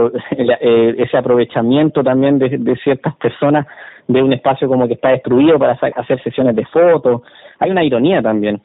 eh, 0.59 0.95
ese 0.97 1.17
aprovechamiento 1.17 2.03
también 2.03 2.37
de, 2.39 2.57
de 2.57 2.75
ciertas 2.77 3.15
personas 3.15 3.65
de 4.07 4.21
un 4.21 4.33
espacio 4.33 4.67
como 4.67 4.87
que 4.87 4.93
está 4.95 5.09
destruido 5.09 5.57
para 5.57 5.73
hacer 5.73 6.21
sesiones 6.23 6.55
de 6.55 6.65
fotos. 6.65 7.21
Hay 7.59 7.71
una 7.71 7.83
ironía 7.83 8.21
también 8.21 8.61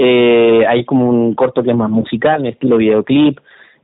eh, 0.00 0.64
hay 0.66 0.84
como 0.84 1.08
un 1.08 1.34
corto 1.34 1.62
que 1.62 1.70
es 1.70 1.76
más 1.76 1.90
musical, 1.90 2.40
en 2.40 2.52
estilo 2.52 2.76
videoclip, 2.76 3.40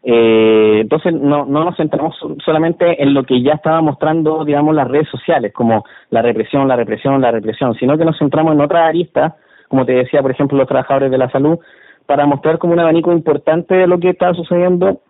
eh, 0.06 0.80
entonces 0.82 1.14
no, 1.14 1.46
no 1.46 1.64
nos 1.64 1.76
centramos 1.76 2.14
solamente 2.44 3.02
en 3.02 3.14
lo 3.14 3.25
que 3.25 3.40
ya 3.42 3.54
estaba 3.54 3.80
mostrando, 3.80 4.44
digamos, 4.44 4.75
las 4.75 4.87
redes 4.87 5.08
sociales, 5.08 5.52
como 5.54 5.84
la 6.11 6.20
represión, 6.20 6.68
la 6.68 6.76
represión, 6.76 7.20
la 7.23 7.30
represión, 7.30 7.75
sino 7.75 7.96
que 7.96 8.04
nos 8.04 8.18
centramos 8.18 8.52
en 8.52 8.61
otra 8.61 8.87
arista, 8.87 9.37
como 9.68 9.87
te 9.87 9.92
decía, 9.92 10.20
por 10.20 10.30
ejemplo, 10.30 10.58
los 10.58 10.68
trabajadores 10.68 11.11
de 11.11 11.18
la 11.18 11.30
salud, 11.30 11.58
para 12.04 12.26
mostrar 12.26 12.58
como 12.58 12.75
un 12.75 12.80
abanico 12.80 13.12
importante 13.12 13.75
de 13.75 13.87
lo 13.87 13.99
que 13.99 14.11
estaba 14.11 14.34
sucediendo 14.34 15.00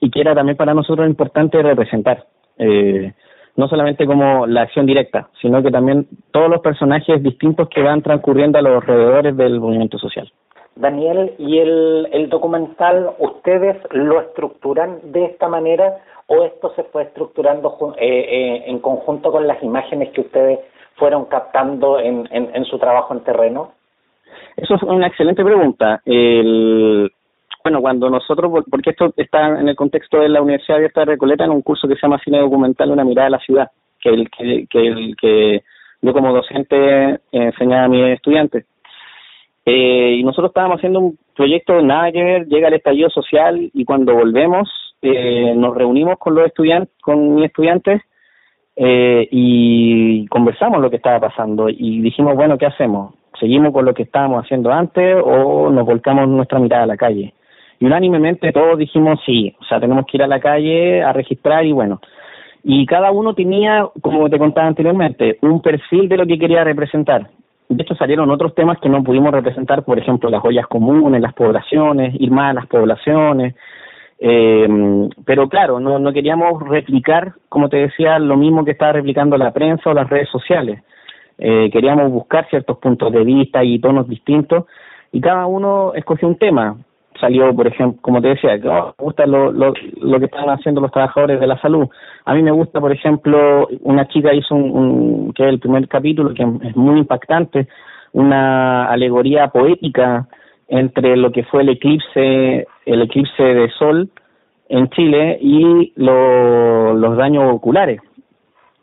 y 0.00 0.10
que 0.10 0.20
era 0.20 0.34
también 0.34 0.58
para 0.58 0.74
nosotros 0.74 1.08
importante 1.08 1.62
representar. 1.62 2.26
Eh, 2.58 3.14
no 3.56 3.68
solamente 3.68 4.04
como 4.04 4.46
la 4.46 4.62
acción 4.62 4.84
directa, 4.84 5.30
sino 5.40 5.62
que 5.62 5.70
también 5.70 6.06
todos 6.30 6.50
los 6.50 6.60
personajes 6.60 7.22
distintos 7.22 7.70
que 7.70 7.80
van 7.80 8.02
transcurriendo 8.02 8.58
a 8.58 8.62
los 8.62 8.82
alrededores 8.82 9.34
del 9.34 9.60
movimiento 9.60 9.96
social. 9.98 10.30
Daniel, 10.76 11.34
¿y 11.38 11.58
el, 11.58 12.28
documental 12.28 13.10
ustedes 13.18 13.76
lo 13.92 14.20
estructuran 14.20 15.00
de 15.04 15.24
esta 15.24 15.48
manera 15.48 15.96
o 16.26 16.44
esto 16.44 16.72
se 16.76 16.84
fue 16.84 17.04
estructurando 17.04 17.94
eh, 17.98 18.06
eh, 18.06 18.64
en 18.66 18.78
conjunto 18.80 19.32
con 19.32 19.46
las 19.46 19.62
imágenes 19.62 20.10
que 20.10 20.20
ustedes 20.20 20.58
fueron 20.96 21.26
captando 21.26 21.98
en, 21.98 22.28
en, 22.30 22.64
su 22.66 22.78
trabajo 22.78 23.14
en 23.14 23.20
terreno? 23.20 23.72
Eso 24.56 24.74
es 24.74 24.82
una 24.82 25.06
excelente 25.06 25.44
pregunta. 25.44 26.00
El, 26.04 27.10
bueno, 27.62 27.80
cuando 27.80 28.10
nosotros, 28.10 28.64
porque 28.70 28.90
esto 28.90 29.12
está 29.16 29.58
en 29.58 29.68
el 29.68 29.76
contexto 29.76 30.18
de 30.18 30.28
la 30.28 30.42
Universidad 30.42 30.76
Abierta 30.76 31.00
de 31.00 31.06
Recoleta, 31.06 31.44
en 31.44 31.50
un 31.50 31.62
curso 31.62 31.88
que 31.88 31.94
se 31.94 32.02
llama 32.02 32.20
Cine 32.22 32.40
Documental, 32.40 32.90
una 32.90 33.04
mirada 33.04 33.28
a 33.28 33.30
la 33.30 33.38
ciudad, 33.38 33.70
que 34.00 34.10
el 34.10 34.30
que, 34.30 34.66
el, 34.72 35.16
que 35.16 35.62
yo 36.02 36.12
como 36.12 36.34
docente 36.34 37.20
enseñaba 37.32 37.84
a 37.84 37.88
mis 37.88 38.06
estudiantes. 38.08 38.66
Eh, 39.68 40.18
y 40.20 40.22
nosotros 40.22 40.50
estábamos 40.50 40.78
haciendo 40.78 41.00
un 41.00 41.18
proyecto 41.34 41.82
nada 41.82 42.12
que 42.12 42.22
ver, 42.22 42.46
llega 42.46 42.68
el 42.68 42.74
estallido 42.74 43.10
social 43.10 43.68
y 43.74 43.84
cuando 43.84 44.14
volvemos 44.14 44.68
eh, 45.02 45.54
nos 45.56 45.76
reunimos 45.76 46.18
con 46.18 46.36
los 46.36 46.46
estudiantes, 46.46 46.94
con 47.02 47.34
mis 47.34 47.46
estudiantes 47.46 48.00
eh, 48.76 49.26
y 49.28 50.24
conversamos 50.28 50.80
lo 50.80 50.88
que 50.88 50.96
estaba 50.96 51.18
pasando 51.18 51.68
y 51.68 52.00
dijimos, 52.00 52.36
bueno, 52.36 52.56
¿qué 52.56 52.66
hacemos? 52.66 53.14
¿Seguimos 53.40 53.72
con 53.72 53.84
lo 53.84 53.92
que 53.92 54.04
estábamos 54.04 54.44
haciendo 54.44 54.72
antes 54.72 55.16
o 55.22 55.68
nos 55.70 55.84
volcamos 55.84 56.28
nuestra 56.28 56.60
mirada 56.60 56.84
a 56.84 56.86
la 56.86 56.96
calle? 56.96 57.34
Y 57.80 57.86
unánimemente 57.86 58.52
todos 58.52 58.78
dijimos 58.78 59.18
sí, 59.26 59.52
o 59.60 59.64
sea, 59.64 59.80
tenemos 59.80 60.06
que 60.06 60.16
ir 60.16 60.22
a 60.22 60.28
la 60.28 60.38
calle 60.38 61.02
a 61.02 61.12
registrar 61.12 61.66
y 61.66 61.72
bueno. 61.72 62.00
Y 62.62 62.86
cada 62.86 63.10
uno 63.10 63.34
tenía, 63.34 63.86
como 64.00 64.30
te 64.30 64.38
contaba 64.38 64.68
anteriormente, 64.68 65.38
un 65.42 65.60
perfil 65.60 66.08
de 66.08 66.16
lo 66.16 66.26
que 66.26 66.38
quería 66.38 66.64
representar. 66.64 67.28
De 67.68 67.82
hecho, 67.82 67.94
salieron 67.96 68.30
otros 68.30 68.54
temas 68.54 68.78
que 68.78 68.88
no 68.88 69.02
pudimos 69.02 69.32
representar, 69.32 69.84
por 69.84 69.98
ejemplo, 69.98 70.30
las 70.30 70.40
joyas 70.40 70.66
comunes, 70.66 71.20
las 71.20 71.34
poblaciones, 71.34 72.14
ir 72.18 72.30
más 72.30 72.50
a 72.50 72.54
las 72.54 72.66
poblaciones. 72.66 73.54
Eh, 74.18 75.08
pero 75.24 75.48
claro, 75.48 75.80
no, 75.80 75.98
no 75.98 76.12
queríamos 76.12 76.62
replicar, 76.62 77.34
como 77.48 77.68
te 77.68 77.76
decía, 77.78 78.18
lo 78.18 78.36
mismo 78.36 78.64
que 78.64 78.70
estaba 78.70 78.92
replicando 78.92 79.36
la 79.36 79.52
prensa 79.52 79.90
o 79.90 79.94
las 79.94 80.08
redes 80.08 80.28
sociales. 80.30 80.82
Eh, 81.38 81.68
queríamos 81.70 82.10
buscar 82.10 82.48
ciertos 82.48 82.78
puntos 82.78 83.12
de 83.12 83.24
vista 83.24 83.62
y 83.62 83.78
tonos 83.78 84.08
distintos 84.08 84.64
y 85.12 85.20
cada 85.20 85.46
uno 85.46 85.92
escogió 85.94 86.28
un 86.28 86.38
tema 86.38 86.76
salió, 87.20 87.54
por 87.54 87.66
ejemplo, 87.66 88.00
como 88.02 88.20
te 88.20 88.28
decía, 88.28 88.60
que 88.60 88.68
oh, 88.68 88.94
me 88.98 89.04
gusta 89.04 89.26
lo, 89.26 89.52
lo, 89.52 89.74
lo 90.00 90.18
que 90.18 90.26
están 90.26 90.48
haciendo 90.48 90.80
los 90.80 90.92
trabajadores 90.92 91.40
de 91.40 91.46
la 91.46 91.60
salud. 91.60 91.88
A 92.24 92.34
mí 92.34 92.42
me 92.42 92.50
gusta, 92.50 92.80
por 92.80 92.92
ejemplo, 92.92 93.68
una 93.82 94.06
chica 94.08 94.34
hizo 94.34 94.54
un, 94.54 94.70
un 94.70 95.32
que 95.32 95.44
es 95.44 95.48
el 95.48 95.60
primer 95.60 95.86
capítulo, 95.88 96.34
que 96.34 96.42
es 96.42 96.76
muy 96.76 96.98
impactante, 96.98 97.68
una 98.12 98.86
alegoría 98.86 99.48
poética 99.48 100.26
entre 100.68 101.16
lo 101.16 101.30
que 101.30 101.44
fue 101.44 101.62
el 101.62 101.70
eclipse, 101.70 102.66
el 102.86 103.02
eclipse 103.02 103.42
de 103.42 103.70
sol 103.70 104.10
en 104.68 104.88
Chile 104.90 105.38
y 105.40 105.92
lo, 105.96 106.94
los 106.94 107.16
daños 107.16 107.52
oculares. 107.52 108.00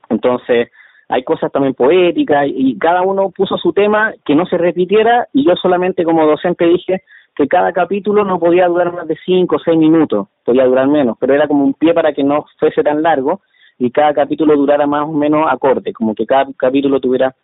Entonces, 0.10 0.70
hay 1.10 1.24
cosas 1.24 1.52
también 1.52 1.74
poéticas 1.74 2.48
y 2.48 2.78
cada 2.78 3.02
uno 3.02 3.32
puso 3.32 3.58
su 3.58 3.74
tema 3.74 4.14
que 4.26 4.36
no 4.36 4.46
se 4.46 4.58
repitiera 4.58 5.28
y 5.34 5.46
yo 5.46 5.56
solamente 5.56 6.04
como 6.04 6.26
docente 6.26 6.66
dije, 6.66 7.04
que 7.36 7.48
cada 7.48 7.72
capítulo 7.74 8.24
no 8.24 8.40
podía 8.40 8.68
durar 8.68 8.94
más 8.94 9.08
de 9.08 9.18
cinco 9.26 9.56
o 9.56 9.60
seis 9.60 9.78
minutos, 9.78 10.28
podía 10.46 10.66
durar 10.66 10.88
menos, 10.88 11.18
pero 11.20 11.34
era 11.34 11.48
como 11.48 11.64
un 11.64 11.74
pie 11.74 11.94
para 11.94 12.14
que 12.14 12.24
no 12.24 12.46
fuese 12.60 12.84
tan 12.84 13.02
largo 13.02 13.42
y 13.80 13.92
cada 13.92 14.14
capítulo 14.14 14.56
durara 14.56 14.86
más 14.86 15.04
o 15.04 15.12
menos 15.12 15.48
acorde, 15.50 15.94
como 15.94 16.14
que 16.14 16.26
cada 16.26 16.48
capítulo 16.56 17.00
tuviera 17.00 17.36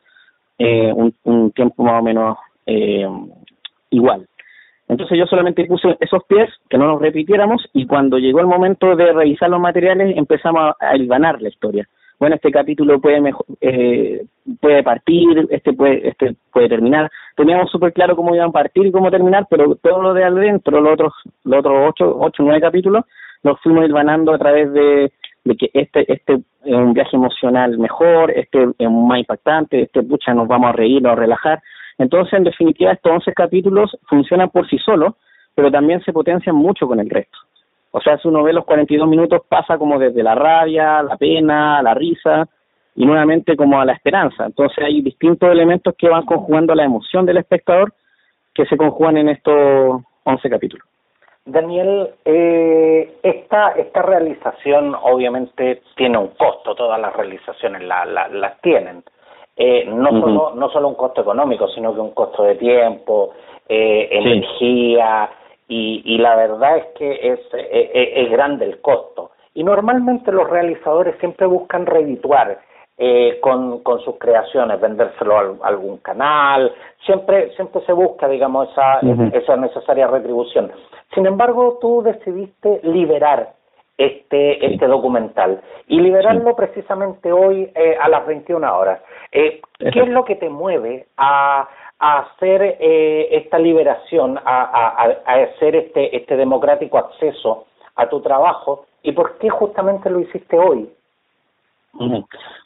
eh, 0.58 0.92
un, 0.94 1.14
un 1.24 1.52
tiempo 1.52 1.84
más 1.84 2.02
o 2.02 2.04
menos 2.04 2.38
eh, 2.66 3.08
igual. 3.90 4.28
Entonces 4.88 5.18
yo 5.18 5.26
solamente 5.26 5.66
puse 5.66 5.98
esos 6.00 6.24
pies, 6.26 6.50
que 6.70 6.78
no 6.78 6.86
nos 6.86 7.02
repitiéramos, 7.02 7.68
y 7.74 7.86
cuando 7.86 8.18
llegó 8.18 8.40
el 8.40 8.48
momento 8.48 8.96
de 8.96 9.14
revisar 9.14 9.50
los 9.50 9.60
materiales 9.60 10.16
empezamos 10.18 10.76
a, 10.80 10.92
a 10.92 10.96
hilvanar 10.96 11.42
la 11.42 11.50
historia 11.50 11.88
bueno, 12.20 12.36
este 12.36 12.52
capítulo 12.52 13.00
puede 13.00 13.22
mejor, 13.22 13.46
eh, 13.62 14.26
puede 14.60 14.84
partir, 14.84 15.48
este 15.50 15.72
puede, 15.72 16.10
este 16.10 16.36
puede 16.52 16.68
terminar. 16.68 17.10
Teníamos 17.36 17.72
súper 17.72 17.94
claro 17.94 18.16
cómo 18.16 18.36
iban 18.36 18.50
a 18.50 18.52
partir 18.52 18.86
y 18.86 18.92
cómo 18.92 19.10
terminar, 19.10 19.48
pero 19.50 19.76
todo 19.76 20.02
lo 20.02 20.14
de 20.14 20.26
adentro, 20.26 20.82
los 20.82 20.94
otros, 20.94 21.14
los 21.46 21.60
otros 21.60 21.90
ocho, 21.90 22.18
ocho, 22.20 22.44
nueve 22.44 22.60
capítulos, 22.60 23.06
los 23.44 23.60
fuimos 23.62 23.88
ganando 23.88 24.34
a 24.34 24.38
través 24.38 24.72
de, 24.74 25.14
de 25.46 25.56
que 25.56 25.70
este, 25.74 26.12
este 26.12 26.42
es 26.66 26.76
un 26.76 26.94
viaje 26.94 27.16
emocional 27.16 27.78
mejor, 27.80 28.32
este 28.32 28.68
es 28.78 28.92
más 28.92 29.20
impactante, 29.20 29.84
este 29.84 30.04
pucha 30.04 30.34
nos 30.34 30.48
vamos 30.48 30.70
a 30.70 30.74
reír, 30.74 31.02
nos 31.02 31.14
a 31.14 31.16
relajar. 31.16 31.62
Entonces, 31.98 32.34
en 32.34 32.44
definitiva, 32.44 32.92
estos 32.92 33.14
once 33.14 33.34
capítulos 33.34 33.98
funcionan 34.10 34.50
por 34.50 34.68
sí 34.70 34.78
solos, 34.80 35.16
pero 35.56 35.72
también 35.72 36.02
se 36.04 36.12
potencian 36.12 36.56
mucho 36.56 36.86
con 36.86 37.00
el 37.00 37.10
resto. 37.10 37.38
O 37.92 38.00
sea, 38.02 38.18
si 38.18 38.28
uno 38.28 38.44
ve 38.44 38.54
los 38.54 38.66
42 38.66 39.08
minutos 39.08 39.42
pasa 39.48 39.78
como 39.78 39.98
desde 39.98 40.24
la 40.24 40.36
rabia, 40.36 41.02
la 41.02 41.18
pena, 41.18 41.82
la 41.82 41.94
risa 41.94 42.48
y 42.96 43.06
nuevamente 43.06 43.56
como 43.56 43.80
a 43.80 43.86
la 43.86 43.94
esperanza. 43.94 44.46
Entonces 44.46 44.84
hay 44.84 45.02
distintos 45.02 45.50
elementos 45.50 45.96
que 45.98 46.10
van 46.10 46.26
conjugando 46.26 46.76
la 46.76 46.84
emoción 46.84 47.26
del 47.26 47.38
espectador 47.38 47.94
que 48.54 48.66
se 48.66 48.78
conjugan 48.78 49.18
en 49.18 49.30
estos 49.30 50.02
11 50.24 50.50
capítulos. 50.50 50.86
Daniel, 51.46 52.10
eh, 52.26 53.20
esta, 53.24 53.70
esta 53.72 54.02
realización 54.02 54.96
obviamente 55.02 55.82
tiene 55.96 56.18
un 56.18 56.28
costo, 56.30 56.76
todas 56.76 57.00
las 57.00 57.16
realizaciones 57.16 57.82
la, 57.84 58.06
la, 58.06 58.28
las 58.28 58.62
tienen. 58.62 59.04
Eh, 59.56 59.86
no, 59.86 60.10
solo, 60.12 60.54
no 60.56 60.70
solo 60.70 60.88
un 60.90 60.96
costo 60.96 61.22
económico, 61.22 61.68
sino 61.70 61.94
que 61.94 62.00
un 62.00 62.12
costo 62.12 62.44
de 62.44 62.56
tiempo, 62.56 63.34
eh, 63.68 64.08
energía, 64.12 65.30
y, 65.70 66.02
y 66.04 66.18
la 66.18 66.36
verdad 66.36 66.78
es 66.78 66.86
que 66.98 67.12
es, 67.34 67.40
es, 67.54 67.90
es, 67.94 68.32
grande 68.32 68.66
el 68.66 68.82
costo. 68.82 69.32
Y 69.54 69.64
normalmente 69.64 70.32
los 70.32 70.50
realizadores 70.50 71.16
siempre 71.20 71.46
buscan 71.46 71.86
redituar 71.86 72.60
eh, 72.98 73.40
con, 73.40 73.82
con 73.84 74.02
sus 74.02 74.18
creaciones, 74.18 74.82
vendérselo 74.82 75.38
a, 75.38 75.68
algún 75.68 76.00
canal, 76.00 76.74
siempre 77.06 77.52
siempre 77.56 77.82
se 77.86 77.94
busca, 77.94 78.28
digamos, 78.28 78.70
esa, 78.72 79.00
esa 79.32 79.56
necesaria 79.56 80.08
retribución. 80.08 80.72
Sin 81.14 81.26
embargo, 81.26 81.78
tú 81.80 82.02
decidiste 82.02 82.82
liberar 82.84 83.54
este 83.98 84.66
este 84.66 84.88
documental 84.88 85.62
y 85.88 86.00
liberarlo 86.00 86.56
precisamente 86.56 87.32
hoy 87.32 87.70
eh, 87.76 87.98
a 88.02 88.10
las 88.10 88.26
21 88.26 88.78
horas. 88.78 89.02
Eh, 89.32 89.62
¿Qué 89.78 90.00
es 90.00 90.10
lo 90.10 90.26
que 90.26 90.36
te 90.36 90.50
mueve 90.50 91.06
a, 91.18 91.68
a 92.00 92.20
hacer 92.20 92.78
eh, 92.80 93.28
esta 93.32 93.60
liberación, 93.60 94.38
a, 94.38 94.42
a, 94.44 95.04
a, 95.26 95.44
hacer 95.44 95.76
este, 95.76 96.16
este 96.16 96.38
democrático 96.38 96.98
acceso 96.98 97.66
a 97.96 98.08
tu 98.08 98.22
trabajo 98.22 98.86
y 99.04 99.12
por 99.12 99.38
qué 99.38 99.50
justamente 99.50 100.10
lo 100.10 100.22
hiciste 100.22 100.58
hoy? 100.58 100.90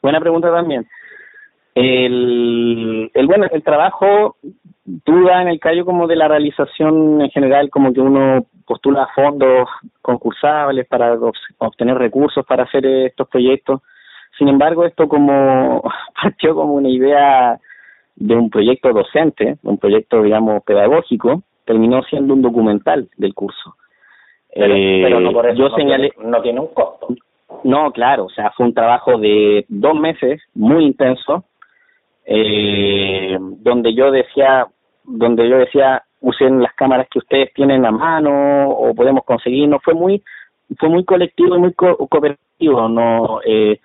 Buena 0.02 0.20
pregunta 0.20 0.52
también. 0.52 0.88
El, 1.76 3.10
el 3.14 3.28
bueno, 3.28 3.48
el 3.52 3.64
trabajo 3.64 4.36
duda 4.86 5.42
en 5.42 5.48
el 5.48 5.60
callo 5.60 5.86
como 5.86 6.08
de 6.08 6.16
la 6.16 6.28
realización 6.28 7.22
en 7.22 7.30
general, 7.32 7.70
como 7.70 7.94
que 7.94 8.02
uno 8.02 8.46
postula 8.68 9.08
fondos 9.16 9.68
concursables 10.02 10.88
para 10.88 11.18
obtener 11.58 11.98
recursos 11.98 12.46
para 12.46 12.64
hacer 12.64 12.86
estos 12.86 13.28
proyectos. 13.28 13.82
Sin 14.38 14.48
embargo, 14.50 14.86
esto 14.86 15.08
como 15.08 15.82
partió 16.22 16.54
como 16.54 16.74
una 16.74 16.90
idea 16.90 17.60
de 18.16 18.36
un 18.36 18.50
proyecto 18.50 18.92
docente, 18.92 19.58
un 19.64 19.78
proyecto, 19.78 20.22
digamos, 20.22 20.64
pedagógico, 20.64 21.44
terminó 21.66 22.04
siendo 22.04 22.34
un 22.34 22.42
documental 22.42 23.10
del 23.18 23.34
curso. 23.34 23.76
Pero, 24.54 24.76
eh, 24.76 25.10
no 25.10 25.32
por 25.32 25.48
eso 25.48 25.58
yo 25.58 25.70
no, 25.70 25.76
señalé, 25.76 26.12
tiene, 26.12 26.30
no 26.30 26.42
tiene 26.42 26.60
un 26.60 26.68
costo. 26.68 27.08
No, 27.64 27.92
claro, 27.92 28.26
o 28.26 28.30
sea, 28.30 28.52
fue 28.52 28.66
un 28.66 28.74
trabajo 28.74 29.18
de 29.18 29.66
dos 29.68 29.96
meses, 29.96 30.42
muy 30.54 30.86
intenso, 30.86 31.46
eh, 32.26 33.38
donde 33.40 33.94
yo 33.94 34.12
decía, 34.12 34.68
donde 35.04 35.50
yo 35.50 35.58
decía, 35.58 36.04
usen 36.22 36.62
las 36.62 36.74
cámaras 36.74 37.08
que 37.10 37.20
ustedes 37.20 37.54
tienen 37.54 37.86
a 37.86 37.92
mano 37.92 38.70
o 38.70 38.94
podemos 38.94 39.24
conseguir, 39.24 39.68
no 39.68 39.80
fue 39.80 39.94
muy, 39.94 40.24
fue 40.78 40.90
muy 40.90 41.04
colectivo 41.04 41.56
y 41.56 41.60
muy 41.60 41.74
co 41.74 41.98
cooperativo, 42.08 42.88
no, 42.88 43.40
eh, 43.46 43.80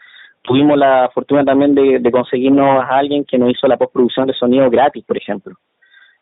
tuvimos 0.48 0.78
la 0.78 1.10
fortuna 1.12 1.44
también 1.44 1.74
de, 1.74 1.98
de, 1.98 2.10
conseguirnos 2.10 2.82
a 2.82 2.98
alguien 2.98 3.24
que 3.24 3.36
nos 3.36 3.50
hizo 3.50 3.68
la 3.68 3.76
postproducción 3.76 4.26
de 4.26 4.32
sonido 4.32 4.68
gratis, 4.70 5.04
por 5.04 5.18
ejemplo. 5.18 5.54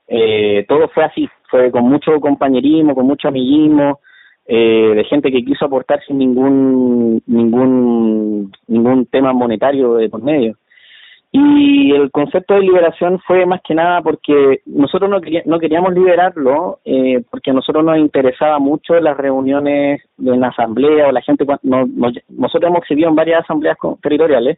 Eh, 0.08 0.64
todo 0.68 0.88
fue 0.88 1.04
así, 1.04 1.28
fue 1.48 1.70
con 1.70 1.84
mucho 1.84 2.20
compañerismo, 2.20 2.94
con 2.94 3.06
mucho 3.06 3.28
amiguismo, 3.28 4.00
eh, 4.46 4.92
de 4.96 5.04
gente 5.04 5.30
que 5.30 5.44
quiso 5.44 5.64
aportar 5.64 6.00
sin 6.06 6.18
ningún 6.18 7.22
ningún 7.26 8.52
ningún 8.66 9.06
tema 9.06 9.32
monetario 9.32 9.94
de 9.94 10.08
por 10.08 10.22
medio. 10.22 10.56
Y 11.38 11.92
el 11.92 12.10
concepto 12.12 12.54
de 12.54 12.60
liberación 12.60 13.20
fue 13.20 13.44
más 13.44 13.60
que 13.60 13.74
nada 13.74 14.00
porque 14.00 14.62
nosotros 14.64 15.10
no, 15.10 15.20
no 15.44 15.58
queríamos 15.58 15.92
liberarlo, 15.92 16.78
eh, 16.82 17.22
porque 17.30 17.50
a 17.50 17.52
nosotros 17.52 17.84
nos 17.84 17.98
interesaba 17.98 18.58
mucho 18.58 18.98
las 19.00 19.18
reuniones 19.18 20.00
de 20.16 20.34
la 20.34 20.48
asamblea 20.48 21.08
o 21.08 21.12
la 21.12 21.20
gente, 21.20 21.44
no, 21.62 21.84
nosotros 22.30 22.70
hemos 22.70 22.78
exhibido 22.78 23.10
en 23.10 23.16
varias 23.16 23.42
asambleas 23.42 23.76
territoriales 24.00 24.56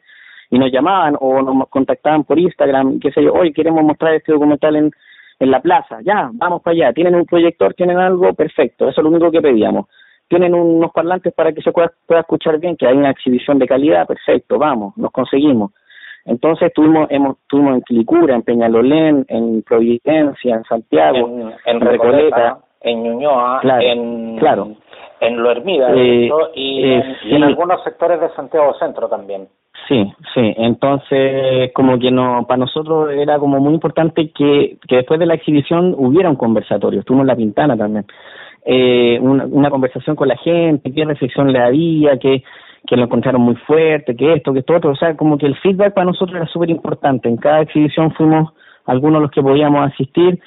y 0.51 0.59
nos 0.61 0.71
llamaban 0.71 1.17
o 1.19 1.43
nos 1.43 1.69
contactaban 1.69 2.23
por 2.23 2.39
Instagram, 2.39 3.01
qué 3.01 3.11
sé 3.11 3.25
yo, 3.25 3.33
hoy 3.33 3.53
queremos 3.53 3.83
mostrar 3.83 4.15
este 4.15 4.31
documental 4.31 4.77
en, 4.77 4.93
en 5.41 5.51
la 5.51 5.61
plaza, 5.61 5.99
ya, 6.05 6.31
vamos 6.33 6.63
para 6.63 6.75
allá, 6.77 6.93
tienen 6.93 7.17
un 7.17 7.27
proyector, 7.27 7.75
tienen 7.75 7.99
algo, 7.99 8.35
perfecto, 8.35 8.89
eso 8.89 9.01
es 9.01 9.03
lo 9.03 9.11
único 9.11 9.33
que 9.33 9.43
pedíamos. 9.43 9.87
Tienen 10.29 10.55
unos 10.55 10.93
parlantes 10.93 11.33
para 11.35 11.53
que 11.53 11.63
se 11.63 11.73
pueda 11.73 11.91
escuchar 12.21 12.61
bien, 12.61 12.77
que 12.77 12.87
hay 12.87 12.97
una 12.97 13.11
exhibición 13.11 13.59
de 13.59 13.67
calidad, 13.67 14.07
perfecto, 14.07 14.59
vamos, 14.59 14.97
nos 14.97 15.11
conseguimos. 15.11 15.73
Entonces 16.29 16.71
tuvimos, 16.75 17.11
hemos, 17.11 17.39
tuvimos 17.49 17.77
en 17.77 17.83
Quilicura, 17.83 18.35
en 18.35 18.43
Peñalolén, 18.43 19.25
en 19.29 19.63
Providencia, 19.63 20.57
en 20.57 20.65
Santiago, 20.65 21.51
en, 21.65 21.81
Recoleta, 21.81 22.59
en 22.83 23.03
Ñuñoa, 23.03 23.61
en, 23.81 24.37
claro. 24.37 24.77
en 25.21 25.43
Lo 25.43 25.51
Hermida, 25.51 25.91
eh, 25.95 26.31
y, 26.55 26.93
en, 27.33 27.43
algunos 27.43 27.83
sectores 27.83 28.21
de 28.21 28.29
Santiago 28.37 28.75
Centro 28.75 29.09
también. 29.09 29.49
Sí, 29.89 30.05
sí. 30.35 30.55
Entonces, 30.59 31.73
como 31.73 31.99
que 31.99 32.11
no, 32.11 32.45
para 32.47 32.59
nosotros 32.59 33.11
era 33.11 33.39
como 33.39 33.59
muy 33.59 33.73
importante 33.73 34.31
que, 34.31 34.77
que 34.87 34.97
después 34.97 35.19
de 35.19 35.25
la 35.25 35.35
exhibición 35.35 35.95
hubiera 35.97 36.29
un 36.29 36.37
conversatorio. 36.37 37.01
Estuvimos 37.01 37.25
en 37.25 37.29
La 37.29 37.37
Pintana 37.37 37.75
también. 37.75 38.05
Eh, 38.67 39.19
una, 39.23 39.47
una 39.47 39.71
conversación 39.71 40.15
con 40.15 40.29
la 40.29 40.37
gente, 40.37 40.93
qué 40.93 41.07
reflexión 41.07 41.51
le 41.51 41.61
había, 41.61 42.19
qué, 42.19 42.43
que 42.89 42.97
lo 42.97 43.05
encontraron 43.05 43.43
muy 43.43 43.55
fuerte, 43.55 44.17
que 44.17 44.33
esto, 44.33 44.53
que 44.53 44.61
esto 44.61 44.77
otro, 44.77 44.91
o 44.93 44.97
sea, 44.97 45.15
como 45.15 45.37
que 45.37 45.47
el 45.47 45.57
feedback 45.57 45.93
para 45.93 46.07
nosotros 46.07 46.37
era 46.37 46.47
súper 46.47 46.71
importante. 46.71 47.29
En 47.29 47.37
cada 47.37 47.61
exhibición 47.61 48.13
fuimos 48.13 48.51
algunos 48.87 49.21
los 49.21 49.31
que 49.31 49.43
podíamos 49.43 49.87
asistir 49.93 50.41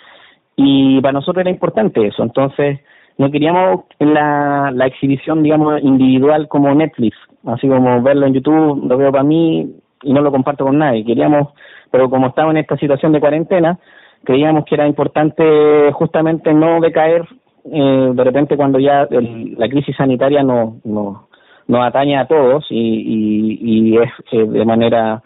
y 0.55 0.99
para 1.01 1.13
nosotros 1.13 1.41
era 1.41 1.51
importante 1.51 2.05
eso. 2.05 2.23
Entonces, 2.23 2.79
no 3.19 3.29
queríamos 3.29 3.81
la, 3.99 4.71
la 4.73 4.87
exhibición, 4.87 5.43
digamos, 5.43 5.83
individual 5.83 6.47
como 6.47 6.73
Netflix, 6.73 7.15
así 7.45 7.67
como 7.67 8.01
verlo 8.01 8.25
en 8.25 8.33
YouTube, 8.33 8.87
lo 8.87 8.97
veo 8.97 9.11
para 9.11 9.23
mí 9.23 9.75
y 10.01 10.13
no 10.13 10.21
lo 10.21 10.31
comparto 10.31 10.65
con 10.65 10.79
nadie. 10.79 11.05
Queríamos, 11.05 11.49
pero 11.91 12.09
como 12.09 12.27
estaba 12.27 12.49
en 12.49 12.57
esta 12.57 12.75
situación 12.77 13.11
de 13.11 13.19
cuarentena, 13.19 13.77
creíamos 14.23 14.65
que 14.65 14.73
era 14.73 14.87
importante 14.87 15.91
justamente 15.93 16.51
no 16.55 16.79
decaer 16.81 17.27
eh, 17.71 18.11
de 18.15 18.23
repente 18.23 18.57
cuando 18.57 18.79
ya 18.79 19.07
la 19.11 19.69
crisis 19.69 19.95
sanitaria 19.95 20.41
no, 20.41 20.77
no 20.83 21.27
nos 21.71 21.85
atañe 21.85 22.17
a 22.17 22.27
todos 22.27 22.65
y, 22.69 23.57
y, 23.61 23.97
es 23.97 24.09
de 24.31 24.65
manera 24.65 25.23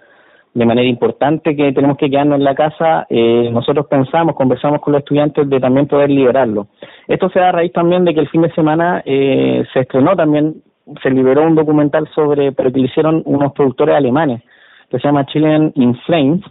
de 0.53 0.65
manera 0.65 0.87
importante 0.87 1.53
que 1.53 1.73
tenemos 1.73 1.97
que 1.97 2.09
quedarnos 2.09 2.37
en 2.37 2.45
la 2.45 2.55
casa, 2.55 3.05
eh, 3.09 3.49
nosotros 3.51 3.87
pensamos, 3.87 4.35
conversamos 4.35 4.79
con 4.79 4.93
los 4.93 5.01
estudiantes 5.01 5.49
de 5.49 5.59
también 5.59 5.85
poder 5.85 6.09
liberarlo. 6.09 6.67
Esto 7.09 7.29
se 7.29 7.39
da 7.39 7.49
a 7.49 7.51
raíz 7.51 7.73
también 7.73 8.05
de 8.05 8.13
que 8.13 8.21
el 8.21 8.29
fin 8.29 8.43
de 8.43 8.53
semana 8.53 9.01
eh, 9.05 9.65
se 9.73 9.81
estrenó 9.81 10.15
también, 10.15 10.61
se 11.03 11.09
liberó 11.09 11.43
un 11.43 11.55
documental 11.55 12.07
sobre, 12.15 12.53
pero 12.53 12.71
que 12.71 12.79
lo 12.79 12.85
hicieron 12.85 13.21
unos 13.25 13.51
productores 13.51 13.95
alemanes, 13.95 14.43
que 14.89 14.97
se 14.97 15.05
llama 15.05 15.25
Chilean 15.25 15.73
in 15.75 15.93
Flames, 16.05 16.41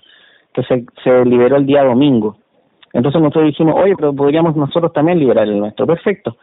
que 0.52 0.62
se, 0.64 0.84
se 1.02 1.24
liberó 1.24 1.56
el 1.56 1.64
día 1.64 1.82
domingo. 1.82 2.36
Entonces 2.92 3.22
nosotros 3.22 3.46
dijimos, 3.46 3.74
oye, 3.78 3.94
pero 3.96 4.12
podríamos 4.14 4.54
nosotros 4.54 4.92
también 4.92 5.18
liberar 5.18 5.48
el 5.48 5.58
nuestro. 5.58 5.86
Perfecto. 5.86 6.36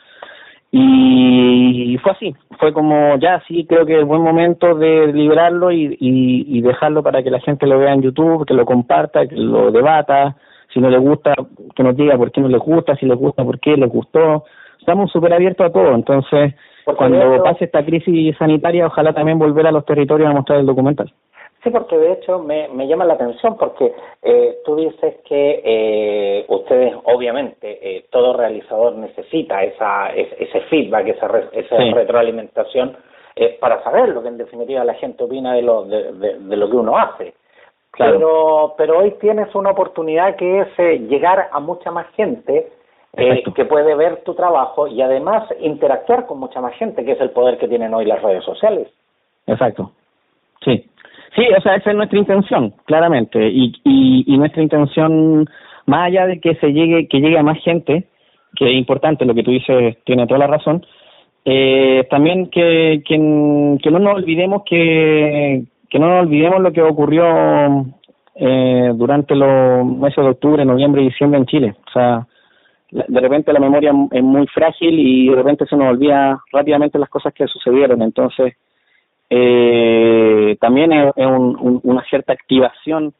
Y 0.73 1.97
fue 2.01 2.13
así, 2.13 2.35
fue 2.57 2.71
como 2.71 3.17
ya 3.17 3.43
sí, 3.45 3.65
creo 3.67 3.85
que 3.85 3.99
es 3.99 4.05
buen 4.05 4.21
momento 4.21 4.73
de 4.75 5.11
liberarlo 5.11 5.69
y, 5.71 5.97
y, 5.99 6.61
dejarlo 6.61 7.03
para 7.03 7.21
que 7.21 7.29
la 7.29 7.41
gente 7.41 7.67
lo 7.67 7.77
vea 7.77 7.93
en 7.93 8.01
YouTube, 8.01 8.45
que 8.45 8.53
lo 8.53 8.65
comparta, 8.65 9.27
que 9.27 9.35
lo 9.35 9.69
debata, 9.71 10.37
si 10.73 10.79
no 10.79 10.89
le 10.89 10.97
gusta, 10.97 11.33
que 11.75 11.83
nos 11.83 11.97
diga 11.97 12.17
por 12.17 12.31
qué 12.31 12.39
no 12.39 12.47
le 12.47 12.57
gusta, 12.57 12.95
si 12.95 13.05
le 13.05 13.15
gusta, 13.15 13.43
por 13.43 13.59
qué 13.59 13.75
le 13.75 13.87
gustó. 13.87 14.45
Estamos 14.79 15.11
súper 15.11 15.33
abiertos 15.33 15.67
a 15.67 15.73
todo, 15.73 15.93
entonces 15.93 16.53
cuando 16.95 17.43
pase 17.43 17.65
esta 17.65 17.83
crisis 17.85 18.35
sanitaria, 18.37 18.87
ojalá 18.87 19.13
también 19.13 19.37
volver 19.37 19.67
a 19.67 19.71
los 19.71 19.85
territorios 19.85 20.29
a 20.29 20.33
mostrar 20.33 20.59
el 20.59 20.65
documental. 20.65 21.13
Sí, 21.63 21.69
porque 21.69 21.97
de 21.97 22.13
hecho 22.13 22.39
me, 22.39 22.67
me 22.69 22.87
llama 22.87 23.05
la 23.05 23.13
atención 23.13 23.55
porque 23.55 23.93
eh, 24.23 24.57
tú 24.65 24.75
dices 24.75 25.17
que 25.25 25.61
eh, 25.63 26.45
ustedes, 26.47 26.95
obviamente, 27.03 27.77
eh, 27.81 28.05
todo 28.09 28.33
realizador 28.33 28.95
necesita 28.95 29.63
esa, 29.63 30.09
ese 30.09 30.61
feedback, 30.69 31.09
esa, 31.09 31.27
esa 31.53 31.77
retroalimentación 31.93 32.97
eh, 33.35 33.57
para 33.61 33.81
saber 33.83 34.09
lo 34.09 34.21
que 34.21 34.27
en 34.27 34.37
definitiva 34.37 34.83
la 34.83 34.95
gente 34.95 35.23
opina 35.23 35.53
de 35.53 35.61
lo, 35.61 35.85
de, 35.85 36.11
de, 36.39 36.57
lo 36.57 36.69
que 36.69 36.75
uno 36.75 36.97
hace. 36.97 37.33
Claro. 37.91 38.13
Pero, 38.13 38.73
pero 38.77 38.99
hoy 38.99 39.11
tienes 39.21 39.53
una 39.55 39.71
oportunidad 39.71 40.35
que 40.35 40.61
es 40.61 40.67
eh, 40.77 40.99
llegar 40.99 41.49
a 41.51 41.59
mucha 41.59 41.91
más 41.91 42.07
gente 42.15 42.71
eh, 43.13 43.43
que 43.55 43.65
puede 43.65 43.95
ver 43.95 44.23
tu 44.23 44.33
trabajo 44.33 44.87
y 44.87 45.01
además 45.01 45.47
interactuar 45.59 46.25
con 46.25 46.39
mucha 46.39 46.59
más 46.59 46.73
gente, 46.75 47.05
que 47.05 47.13
es 47.13 47.21
el 47.21 47.31
poder 47.31 47.57
que 47.57 47.67
tienen 47.67 47.93
hoy 47.93 48.05
las 48.05 48.21
redes 48.21 48.43
sociales. 48.43 48.89
Exacto. 49.47 49.91
Sí, 50.63 50.89
Sí, 51.35 51.43
o 51.57 51.61
sea, 51.61 51.75
esa 51.75 51.91
es 51.91 51.95
nuestra 51.95 52.19
intención, 52.19 52.73
claramente, 52.85 53.47
y, 53.47 53.73
y, 53.83 54.37
nuestra 54.37 54.61
intención, 54.61 55.47
más 55.85 56.07
allá 56.07 56.27
de 56.27 56.41
que 56.41 56.55
se 56.55 56.73
llegue, 56.73 57.07
que 57.07 57.19
llegue 57.21 57.37
a 57.37 57.43
más 57.43 57.57
gente, 57.63 58.07
que 58.55 58.69
es 58.69 58.75
importante, 58.75 59.23
lo 59.25 59.33
que 59.33 59.43
tú 59.43 59.51
dices 59.51 59.97
tiene 60.03 60.27
toda 60.27 60.39
la 60.39 60.47
razón, 60.47 60.85
eh, 61.45 62.05
también 62.09 62.49
que, 62.49 63.01
que, 63.05 63.77
que 63.81 63.91
no 63.91 63.99
nos 63.99 64.15
olvidemos 64.15 64.63
que, 64.65 65.63
que 65.89 65.99
no 65.99 66.07
nos 66.07 66.25
olvidemos 66.25 66.61
lo 66.61 66.71
que 66.73 66.81
ocurrió 66.81 67.85
eh, 68.35 68.91
durante 68.95 69.35
los 69.35 69.85
meses 69.85 70.23
de 70.23 70.31
octubre, 70.31 70.65
noviembre 70.65 71.01
y 71.01 71.05
diciembre 71.05 71.39
en 71.39 71.45
Chile. 71.45 71.75
O 71.87 71.91
sea, 71.91 72.27
de 72.91 73.19
repente 73.21 73.53
la 73.53 73.59
memoria 73.59 73.93
es 74.11 74.23
muy 74.23 74.47
frágil 74.47 74.99
y 74.99 75.29
de 75.29 75.35
repente 75.35 75.65
se 75.65 75.77
nos 75.77 75.89
olvida 75.89 76.41
rápidamente 76.51 76.99
las 76.99 77.09
cosas 77.09 77.33
que 77.33 77.47
sucedieron. 77.47 78.01
Entonces, 78.01 78.55
eh, 79.33 80.57
también 80.59 80.91
es, 80.91 81.13
una 81.15 82.03
cierta 82.03 82.33
activación 82.33 83.13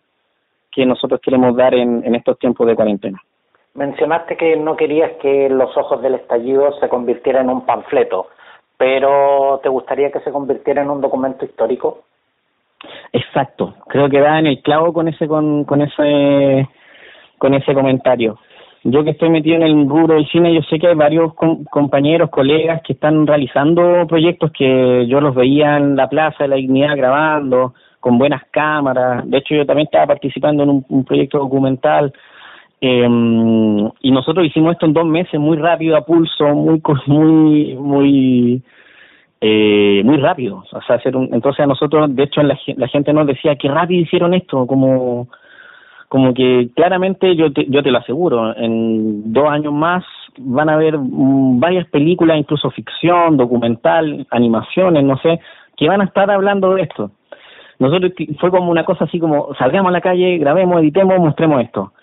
que 0.70 0.86
nosotros 0.86 1.22
queremos 1.22 1.56
dar 1.56 1.74
en, 1.74 2.04
en 2.06 2.16
estos 2.16 2.38
tiempos 2.38 2.68
de 2.68 2.76
cuarentena. 2.76 3.18
Mencionaste 3.76 4.36
que 4.36 4.58
no 4.58 4.76
querías 4.76 5.14
que 5.22 5.48
Los 5.48 5.76
Ojos 5.78 6.02
del 6.02 6.16
Estallido 6.16 6.78
se 6.82 6.90
convirtiera 6.90 7.40
en 7.40 7.50
un 7.50 7.66
panfleto, 7.66 8.28
pero 8.76 9.62
¿te 9.64 9.70
gustaría 9.70 10.12
que 10.12 10.20
se 10.20 10.34
convirtiera 10.34 10.82
en 10.82 10.90
un 10.90 11.00
documento 11.00 11.46
histórico? 11.46 12.02
Exacto, 13.14 13.76
creo 13.88 14.10
que 14.10 14.20
da 14.20 14.38
en 14.38 14.48
el 14.48 14.62
clavo 14.62 14.92
con 14.92 15.08
ese 15.08 15.30
con, 15.30 15.64
con 15.64 15.82
ese 15.82 16.68
con 17.38 17.54
ese 17.54 17.74
comentario 17.74 18.38
yo 18.84 19.04
que 19.04 19.12
estoy 19.12 19.30
metido 19.30 19.58
en 19.58 19.64
el 19.64 19.88
rubro 19.88 20.16
del 20.16 20.28
cine, 20.28 20.54
yo 20.54 20.62
sé 20.64 20.80
que 20.80 20.88
hay 20.88 20.96
varios 20.96 21.34
compañeros, 21.36 22.32
colegas 22.32 22.82
que 22.82 22.94
están 22.94 23.28
realizando 23.28 24.08
proyectos 24.08 24.52
que 24.52 25.06
yo 25.08 25.22
los 25.22 25.36
veía 25.36 25.78
en 25.78 25.96
la 25.96 26.10
Plaza 26.10 26.44
de 26.44 26.48
la 26.48 26.56
Dignidad 26.56 26.98
grabando, 26.98 27.76
con 28.00 28.18
buenas 28.18 28.42
cámaras. 28.50 29.30
De 29.30 29.38
hecho, 29.38 29.54
yo 29.54 29.68
también 29.68 29.86
estaba 29.86 30.08
participando 30.08 30.64
en 30.64 30.84
un, 30.88 31.06
proyecto 31.06 31.38
documental. 31.38 32.12
Eh, 32.82 33.08
y 34.02 34.12
nosotros 34.12 34.48
hicimos 34.48 34.74
esto 34.74 34.88
en 34.88 34.94
dos 34.94 35.06
meses, 35.06 35.40
muy 35.40 35.58
rápido, 35.58 35.96
a 35.96 36.02
pulso, 36.02 36.48
muy, 36.56 36.82
muy, 37.06 37.76
muy, 37.76 38.64
eh, 39.42 40.02
muy 40.04 40.18
rápido. 40.18 40.64
O 40.72 40.82
sea, 40.82 40.96
hacer 40.96 41.16
un, 41.16 41.30
entonces 41.32 41.60
a 41.60 41.68
nosotros, 41.68 42.16
de 42.16 42.24
hecho, 42.24 42.42
la, 42.42 42.58
la 42.78 42.88
gente 42.88 43.14
nos 43.14 43.28
decía, 43.28 43.56
qué 43.58 43.70
rápido 43.70 44.02
hicieron 44.02 44.34
esto, 44.34 44.66
como 44.66 45.28
como 46.12 46.34
que 46.34 46.68
claramente 46.76 47.38
yo 47.38 47.54
te, 47.54 47.66
yo 47.70 47.82
te 47.82 47.90
lo 47.90 48.00
aseguro, 48.00 48.54
en 48.58 49.32
dos 49.32 49.50
años 49.50 49.72
más 49.72 50.04
van 50.40 50.68
a 50.68 50.74
haber 50.74 50.98
mm, 50.98 51.58
varias 51.62 51.88
películas, 51.88 52.38
incluso 52.38 52.70
ficción, 52.70 53.38
documental, 53.38 54.28
animaciones, 54.30 55.06
no 55.06 55.18
sé, 55.20 55.40
que 55.78 55.88
van 55.88 56.02
a 56.02 56.04
estar 56.04 56.30
hablando 56.30 56.74
de 56.74 56.82
esto. 56.82 57.12
Nosotros 57.80 58.12
fue 58.42 58.52
como 58.52 58.70
una 58.70 58.84
cosa 58.84 59.06
así 59.06 59.20
como 59.20 59.56
salgamos 59.56 59.88
a 59.88 59.94
la 59.94 60.02
calle, 60.02 60.38
grabemos, 60.38 60.82
editemos, 60.82 61.18
mostremos 61.18 61.62
esto. 61.62 61.94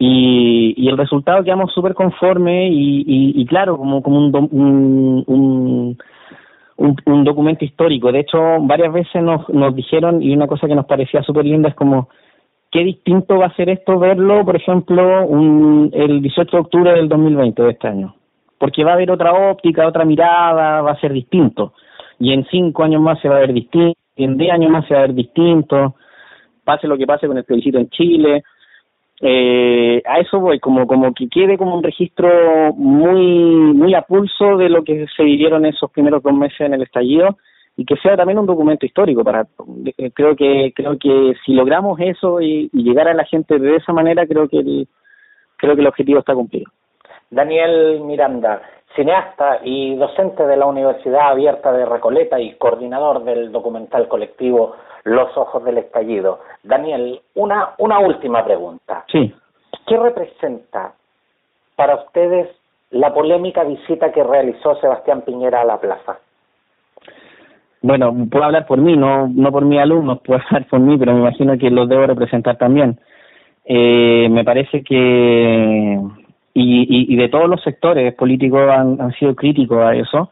Y, 0.00 0.74
y 0.76 0.88
el 0.88 0.98
resultado 0.98 1.44
quedamos 1.44 1.72
súper 1.72 1.94
conforme 1.94 2.68
y, 2.70 3.02
y, 3.06 3.40
y, 3.40 3.46
claro, 3.46 3.76
como, 3.78 4.02
como 4.02 4.18
un, 4.18 4.34
un, 4.50 5.24
un 5.28 5.98
un, 6.76 6.96
un, 7.06 7.22
documento 7.22 7.64
histórico. 7.64 8.10
De 8.10 8.18
hecho, 8.18 8.36
varias 8.62 8.92
veces 8.92 9.22
nos, 9.22 9.48
nos 9.48 9.76
dijeron, 9.76 10.20
y 10.20 10.34
una 10.34 10.48
cosa 10.48 10.66
que 10.66 10.74
nos 10.74 10.86
parecía 10.86 11.22
súper 11.22 11.44
linda 11.44 11.68
es 11.68 11.76
como, 11.76 12.08
qué 12.74 12.82
distinto 12.82 13.38
va 13.38 13.46
a 13.46 13.54
ser 13.54 13.70
esto 13.70 14.00
verlo, 14.00 14.44
por 14.44 14.56
ejemplo, 14.56 15.24
un, 15.26 15.90
el 15.94 16.20
18 16.20 16.50
de 16.50 16.60
octubre 16.60 16.92
del 16.92 17.08
2020 17.08 17.62
de 17.62 17.70
este 17.70 17.86
año. 17.86 18.16
Porque 18.58 18.82
va 18.82 18.90
a 18.90 18.94
haber 18.94 19.12
otra 19.12 19.32
óptica, 19.32 19.86
otra 19.86 20.04
mirada, 20.04 20.82
va 20.82 20.90
a 20.90 21.00
ser 21.00 21.12
distinto. 21.12 21.72
Y 22.18 22.32
en 22.32 22.44
cinco 22.50 22.82
años 22.82 23.00
más 23.00 23.20
se 23.20 23.28
va 23.28 23.36
a 23.36 23.40
ver 23.40 23.52
distinto, 23.52 23.96
en 24.16 24.36
diez 24.36 24.52
años 24.52 24.72
más 24.72 24.88
se 24.88 24.94
va 24.94 25.00
a 25.00 25.06
ver 25.06 25.14
distinto. 25.14 25.94
Pase 26.64 26.88
lo 26.88 26.98
que 26.98 27.06
pase 27.06 27.28
con 27.28 27.38
el 27.38 27.44
plebiscito 27.44 27.78
en 27.78 27.90
Chile. 27.90 28.42
Eh, 29.20 30.02
a 30.04 30.18
eso 30.18 30.40
voy, 30.40 30.58
como, 30.58 30.88
como 30.88 31.14
que 31.14 31.28
quede 31.28 31.56
como 31.56 31.76
un 31.76 31.82
registro 31.84 32.74
muy, 32.74 33.72
muy 33.72 33.94
a 33.94 34.02
pulso 34.02 34.56
de 34.56 34.68
lo 34.68 34.82
que 34.82 35.06
se 35.16 35.22
vivieron 35.22 35.64
esos 35.64 35.92
primeros 35.92 36.24
dos 36.24 36.34
meses 36.34 36.62
en 36.62 36.74
el 36.74 36.82
estallido 36.82 37.38
y 37.76 37.84
que 37.84 37.96
sea 37.96 38.16
también 38.16 38.38
un 38.38 38.46
documento 38.46 38.86
histórico 38.86 39.24
para 39.24 39.46
eh, 39.98 40.10
creo 40.12 40.36
que 40.36 40.72
creo 40.74 40.98
que 40.98 41.34
si 41.44 41.52
logramos 41.54 41.98
eso 42.00 42.40
y, 42.40 42.70
llegar 42.72 43.08
a 43.08 43.14
la 43.14 43.24
gente 43.24 43.58
de 43.58 43.76
esa 43.76 43.92
manera 43.92 44.26
creo 44.26 44.48
que 44.48 44.58
el, 44.58 44.88
creo 45.56 45.74
que 45.74 45.80
el 45.80 45.86
objetivo 45.86 46.20
está 46.20 46.34
cumplido 46.34 46.70
Daniel 47.30 48.00
Miranda 48.00 48.62
cineasta 48.94 49.60
y 49.64 49.96
docente 49.96 50.46
de 50.46 50.56
la 50.56 50.66
Universidad 50.66 51.30
Abierta 51.30 51.72
de 51.72 51.84
Recoleta 51.84 52.40
y 52.40 52.54
coordinador 52.54 53.24
del 53.24 53.50
documental 53.50 54.08
colectivo 54.08 54.76
Los 55.04 55.36
Ojos 55.36 55.64
del 55.64 55.78
Estallido. 55.78 56.40
Daniel, 56.62 57.20
una, 57.34 57.74
una 57.78 57.98
última 57.98 58.44
pregunta. 58.44 59.04
Sí. 59.10 59.34
¿Qué 59.86 59.96
representa 59.96 60.94
para 61.76 61.96
ustedes 61.96 62.48
la 62.90 63.12
polémica 63.12 63.64
visita 63.64 64.12
que 64.12 64.22
realizó 64.22 64.76
Sebastián 64.76 65.22
Piñera 65.22 65.62
a 65.62 65.64
la 65.64 65.80
plaza? 65.80 66.18
Bueno, 67.84 68.16
puedo 68.30 68.46
hablar 68.46 68.64
por 68.66 68.80
mí, 68.80 68.96
no, 68.96 69.28
no 69.28 69.52
por 69.52 69.66
mis 69.66 69.78
alumnos, 69.78 70.20
puedo 70.24 70.40
hablar 70.40 70.66
por 70.68 70.80
mí, 70.80 70.96
pero 70.96 71.12
me 71.12 71.20
imagino 71.20 71.58
que 71.58 71.70
los 71.70 71.86
debo 71.86 72.06
representar 72.06 72.56
también. 72.56 72.98
Eh, 73.66 74.26
me 74.30 74.42
parece 74.42 74.82
que, 74.82 76.00
y, 76.54 77.12
y, 77.12 77.16
de 77.16 77.28
todos 77.28 77.46
los 77.46 77.62
sectores 77.62 78.14
políticos 78.14 78.62
han, 78.70 78.98
han 79.02 79.12
sido 79.12 79.34
críticos 79.34 79.84
a 79.84 79.94
eso, 79.94 80.30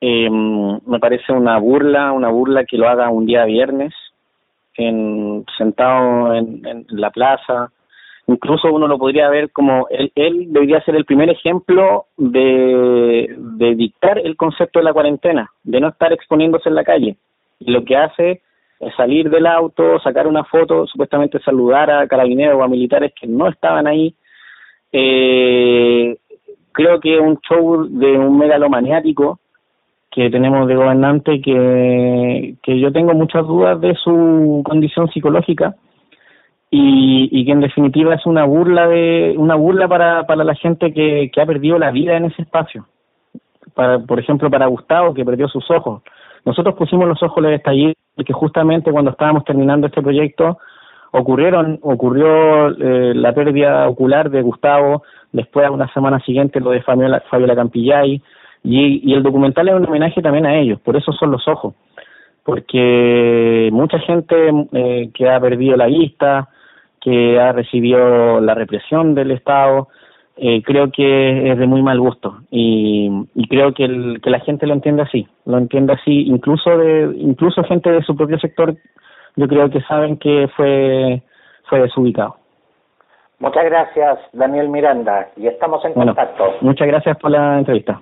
eh, 0.00 0.30
me 0.30 1.00
parece 1.00 1.32
una 1.32 1.58
burla, 1.58 2.12
una 2.12 2.28
burla 2.28 2.64
que 2.64 2.78
lo 2.78 2.88
haga 2.88 3.10
un 3.10 3.26
día 3.26 3.44
viernes, 3.44 3.92
en, 4.76 5.44
sentado 5.58 6.32
en, 6.32 6.64
en 6.64 6.86
la 6.90 7.10
plaza, 7.10 7.72
incluso 8.32 8.72
uno 8.72 8.88
lo 8.88 8.98
podría 8.98 9.28
ver 9.28 9.50
como 9.52 9.86
él, 9.90 10.46
debería 10.48 10.82
ser 10.82 10.96
el 10.96 11.04
primer 11.04 11.30
ejemplo 11.30 12.06
de, 12.16 13.34
dictar 13.76 14.18
el 14.18 14.36
concepto 14.36 14.78
de 14.78 14.84
la 14.84 14.92
cuarentena, 14.92 15.50
de 15.62 15.80
no 15.80 15.88
estar 15.88 16.12
exponiéndose 16.12 16.68
en 16.68 16.74
la 16.74 16.84
calle. 16.84 17.16
Y 17.60 17.70
lo 17.70 17.84
que 17.84 17.96
hace 17.96 18.42
es 18.80 18.94
salir 18.96 19.30
del 19.30 19.46
auto, 19.46 20.00
sacar 20.00 20.26
una 20.26 20.44
foto, 20.44 20.86
supuestamente 20.86 21.38
saludar 21.40 21.90
a 21.90 22.06
carabineros 22.08 22.58
o 22.58 22.62
a 22.62 22.68
militares 22.68 23.12
que 23.18 23.26
no 23.26 23.48
estaban 23.48 23.86
ahí. 23.86 24.14
Eh, 24.92 26.16
creo 26.72 27.00
que 27.00 27.14
es 27.14 27.20
un 27.20 27.38
show 27.40 27.86
de 27.88 28.18
un 28.18 28.38
megalomaniático 28.38 29.38
que 30.10 30.28
tenemos 30.30 30.66
de 30.68 30.74
gobernante 30.74 31.40
que 31.40 32.56
yo 32.66 32.92
tengo 32.92 33.14
muchas 33.14 33.46
dudas 33.46 33.80
de 33.80 33.94
su 33.94 34.62
condición 34.64 35.08
psicológica 35.10 35.74
y, 36.74 37.28
y 37.30 37.44
que 37.44 37.52
en 37.52 37.60
definitiva 37.60 38.14
es 38.14 38.24
una 38.24 38.44
burla 38.44 38.88
de 38.88 39.34
una 39.36 39.56
burla 39.56 39.86
para, 39.88 40.26
para 40.26 40.42
la 40.42 40.54
gente 40.54 40.94
que, 40.94 41.30
que 41.30 41.40
ha 41.42 41.44
perdido 41.44 41.78
la 41.78 41.90
vida 41.90 42.16
en 42.16 42.24
ese 42.24 42.40
espacio. 42.40 42.86
Para, 43.74 43.98
por 43.98 44.18
ejemplo, 44.18 44.50
para 44.50 44.68
Gustavo, 44.68 45.12
que 45.12 45.24
perdió 45.24 45.48
sus 45.48 45.70
ojos. 45.70 46.02
Nosotros 46.46 46.74
pusimos 46.74 47.06
los 47.06 47.22
ojos 47.22 47.38
en 47.38 47.50
el 47.50 47.54
estallido 47.56 47.92
porque 48.14 48.32
justamente 48.32 48.90
cuando 48.90 49.10
estábamos 49.10 49.44
terminando 49.44 49.86
este 49.86 50.00
proyecto 50.00 50.58
ocurrieron 51.10 51.78
ocurrió 51.82 52.68
eh, 52.70 53.12
la 53.16 53.34
pérdida 53.34 53.86
ocular 53.86 54.30
de 54.30 54.40
Gustavo, 54.40 55.02
después 55.30 55.66
a 55.66 55.70
una 55.70 55.92
semana 55.92 56.20
siguiente 56.20 56.58
lo 56.58 56.70
de 56.70 56.80
Fabiola, 56.80 57.22
Fabiola 57.30 57.54
Campillay, 57.54 58.22
y, 58.64 59.10
y 59.10 59.12
el 59.12 59.22
documental 59.22 59.68
es 59.68 59.74
un 59.74 59.84
homenaje 59.84 60.22
también 60.22 60.46
a 60.46 60.58
ellos, 60.58 60.80
por 60.80 60.96
eso 60.96 61.12
son 61.12 61.32
los 61.32 61.46
ojos, 61.48 61.74
porque 62.44 63.68
mucha 63.72 63.98
gente 63.98 64.34
eh, 64.72 65.10
que 65.12 65.28
ha 65.28 65.38
perdido 65.38 65.76
la 65.76 65.86
vista, 65.86 66.48
que 67.02 67.38
ha 67.38 67.52
recibido 67.52 68.40
la 68.40 68.54
represión 68.54 69.14
del 69.14 69.30
Estado, 69.32 69.88
eh, 70.36 70.62
creo 70.62 70.90
que 70.90 71.50
es 71.52 71.58
de 71.58 71.66
muy 71.66 71.82
mal 71.82 72.00
gusto 72.00 72.38
y, 72.50 73.10
y 73.34 73.48
creo 73.48 73.74
que, 73.74 73.84
el, 73.84 74.20
que 74.22 74.30
la 74.30 74.40
gente 74.40 74.66
lo 74.66 74.72
entiende 74.72 75.02
así, 75.02 75.26
lo 75.44 75.58
entiende 75.58 75.92
así, 75.92 76.22
incluso 76.26 76.76
de 76.78 77.14
incluso 77.18 77.62
gente 77.64 77.90
de 77.90 78.02
su 78.02 78.16
propio 78.16 78.38
sector, 78.38 78.74
yo 79.36 79.46
creo 79.48 79.68
que 79.70 79.82
saben 79.82 80.16
que 80.16 80.48
fue 80.56 81.22
fue 81.68 81.80
desubicado. 81.80 82.36
Muchas 83.38 83.64
gracias, 83.64 84.18
Daniel 84.32 84.68
Miranda, 84.68 85.28
y 85.36 85.48
estamos 85.48 85.84
en 85.84 85.94
contacto. 85.94 86.54
Muchas 86.60 86.86
gracias 86.86 87.16
por 87.18 87.30
la 87.30 87.58
entrevista. 87.58 88.00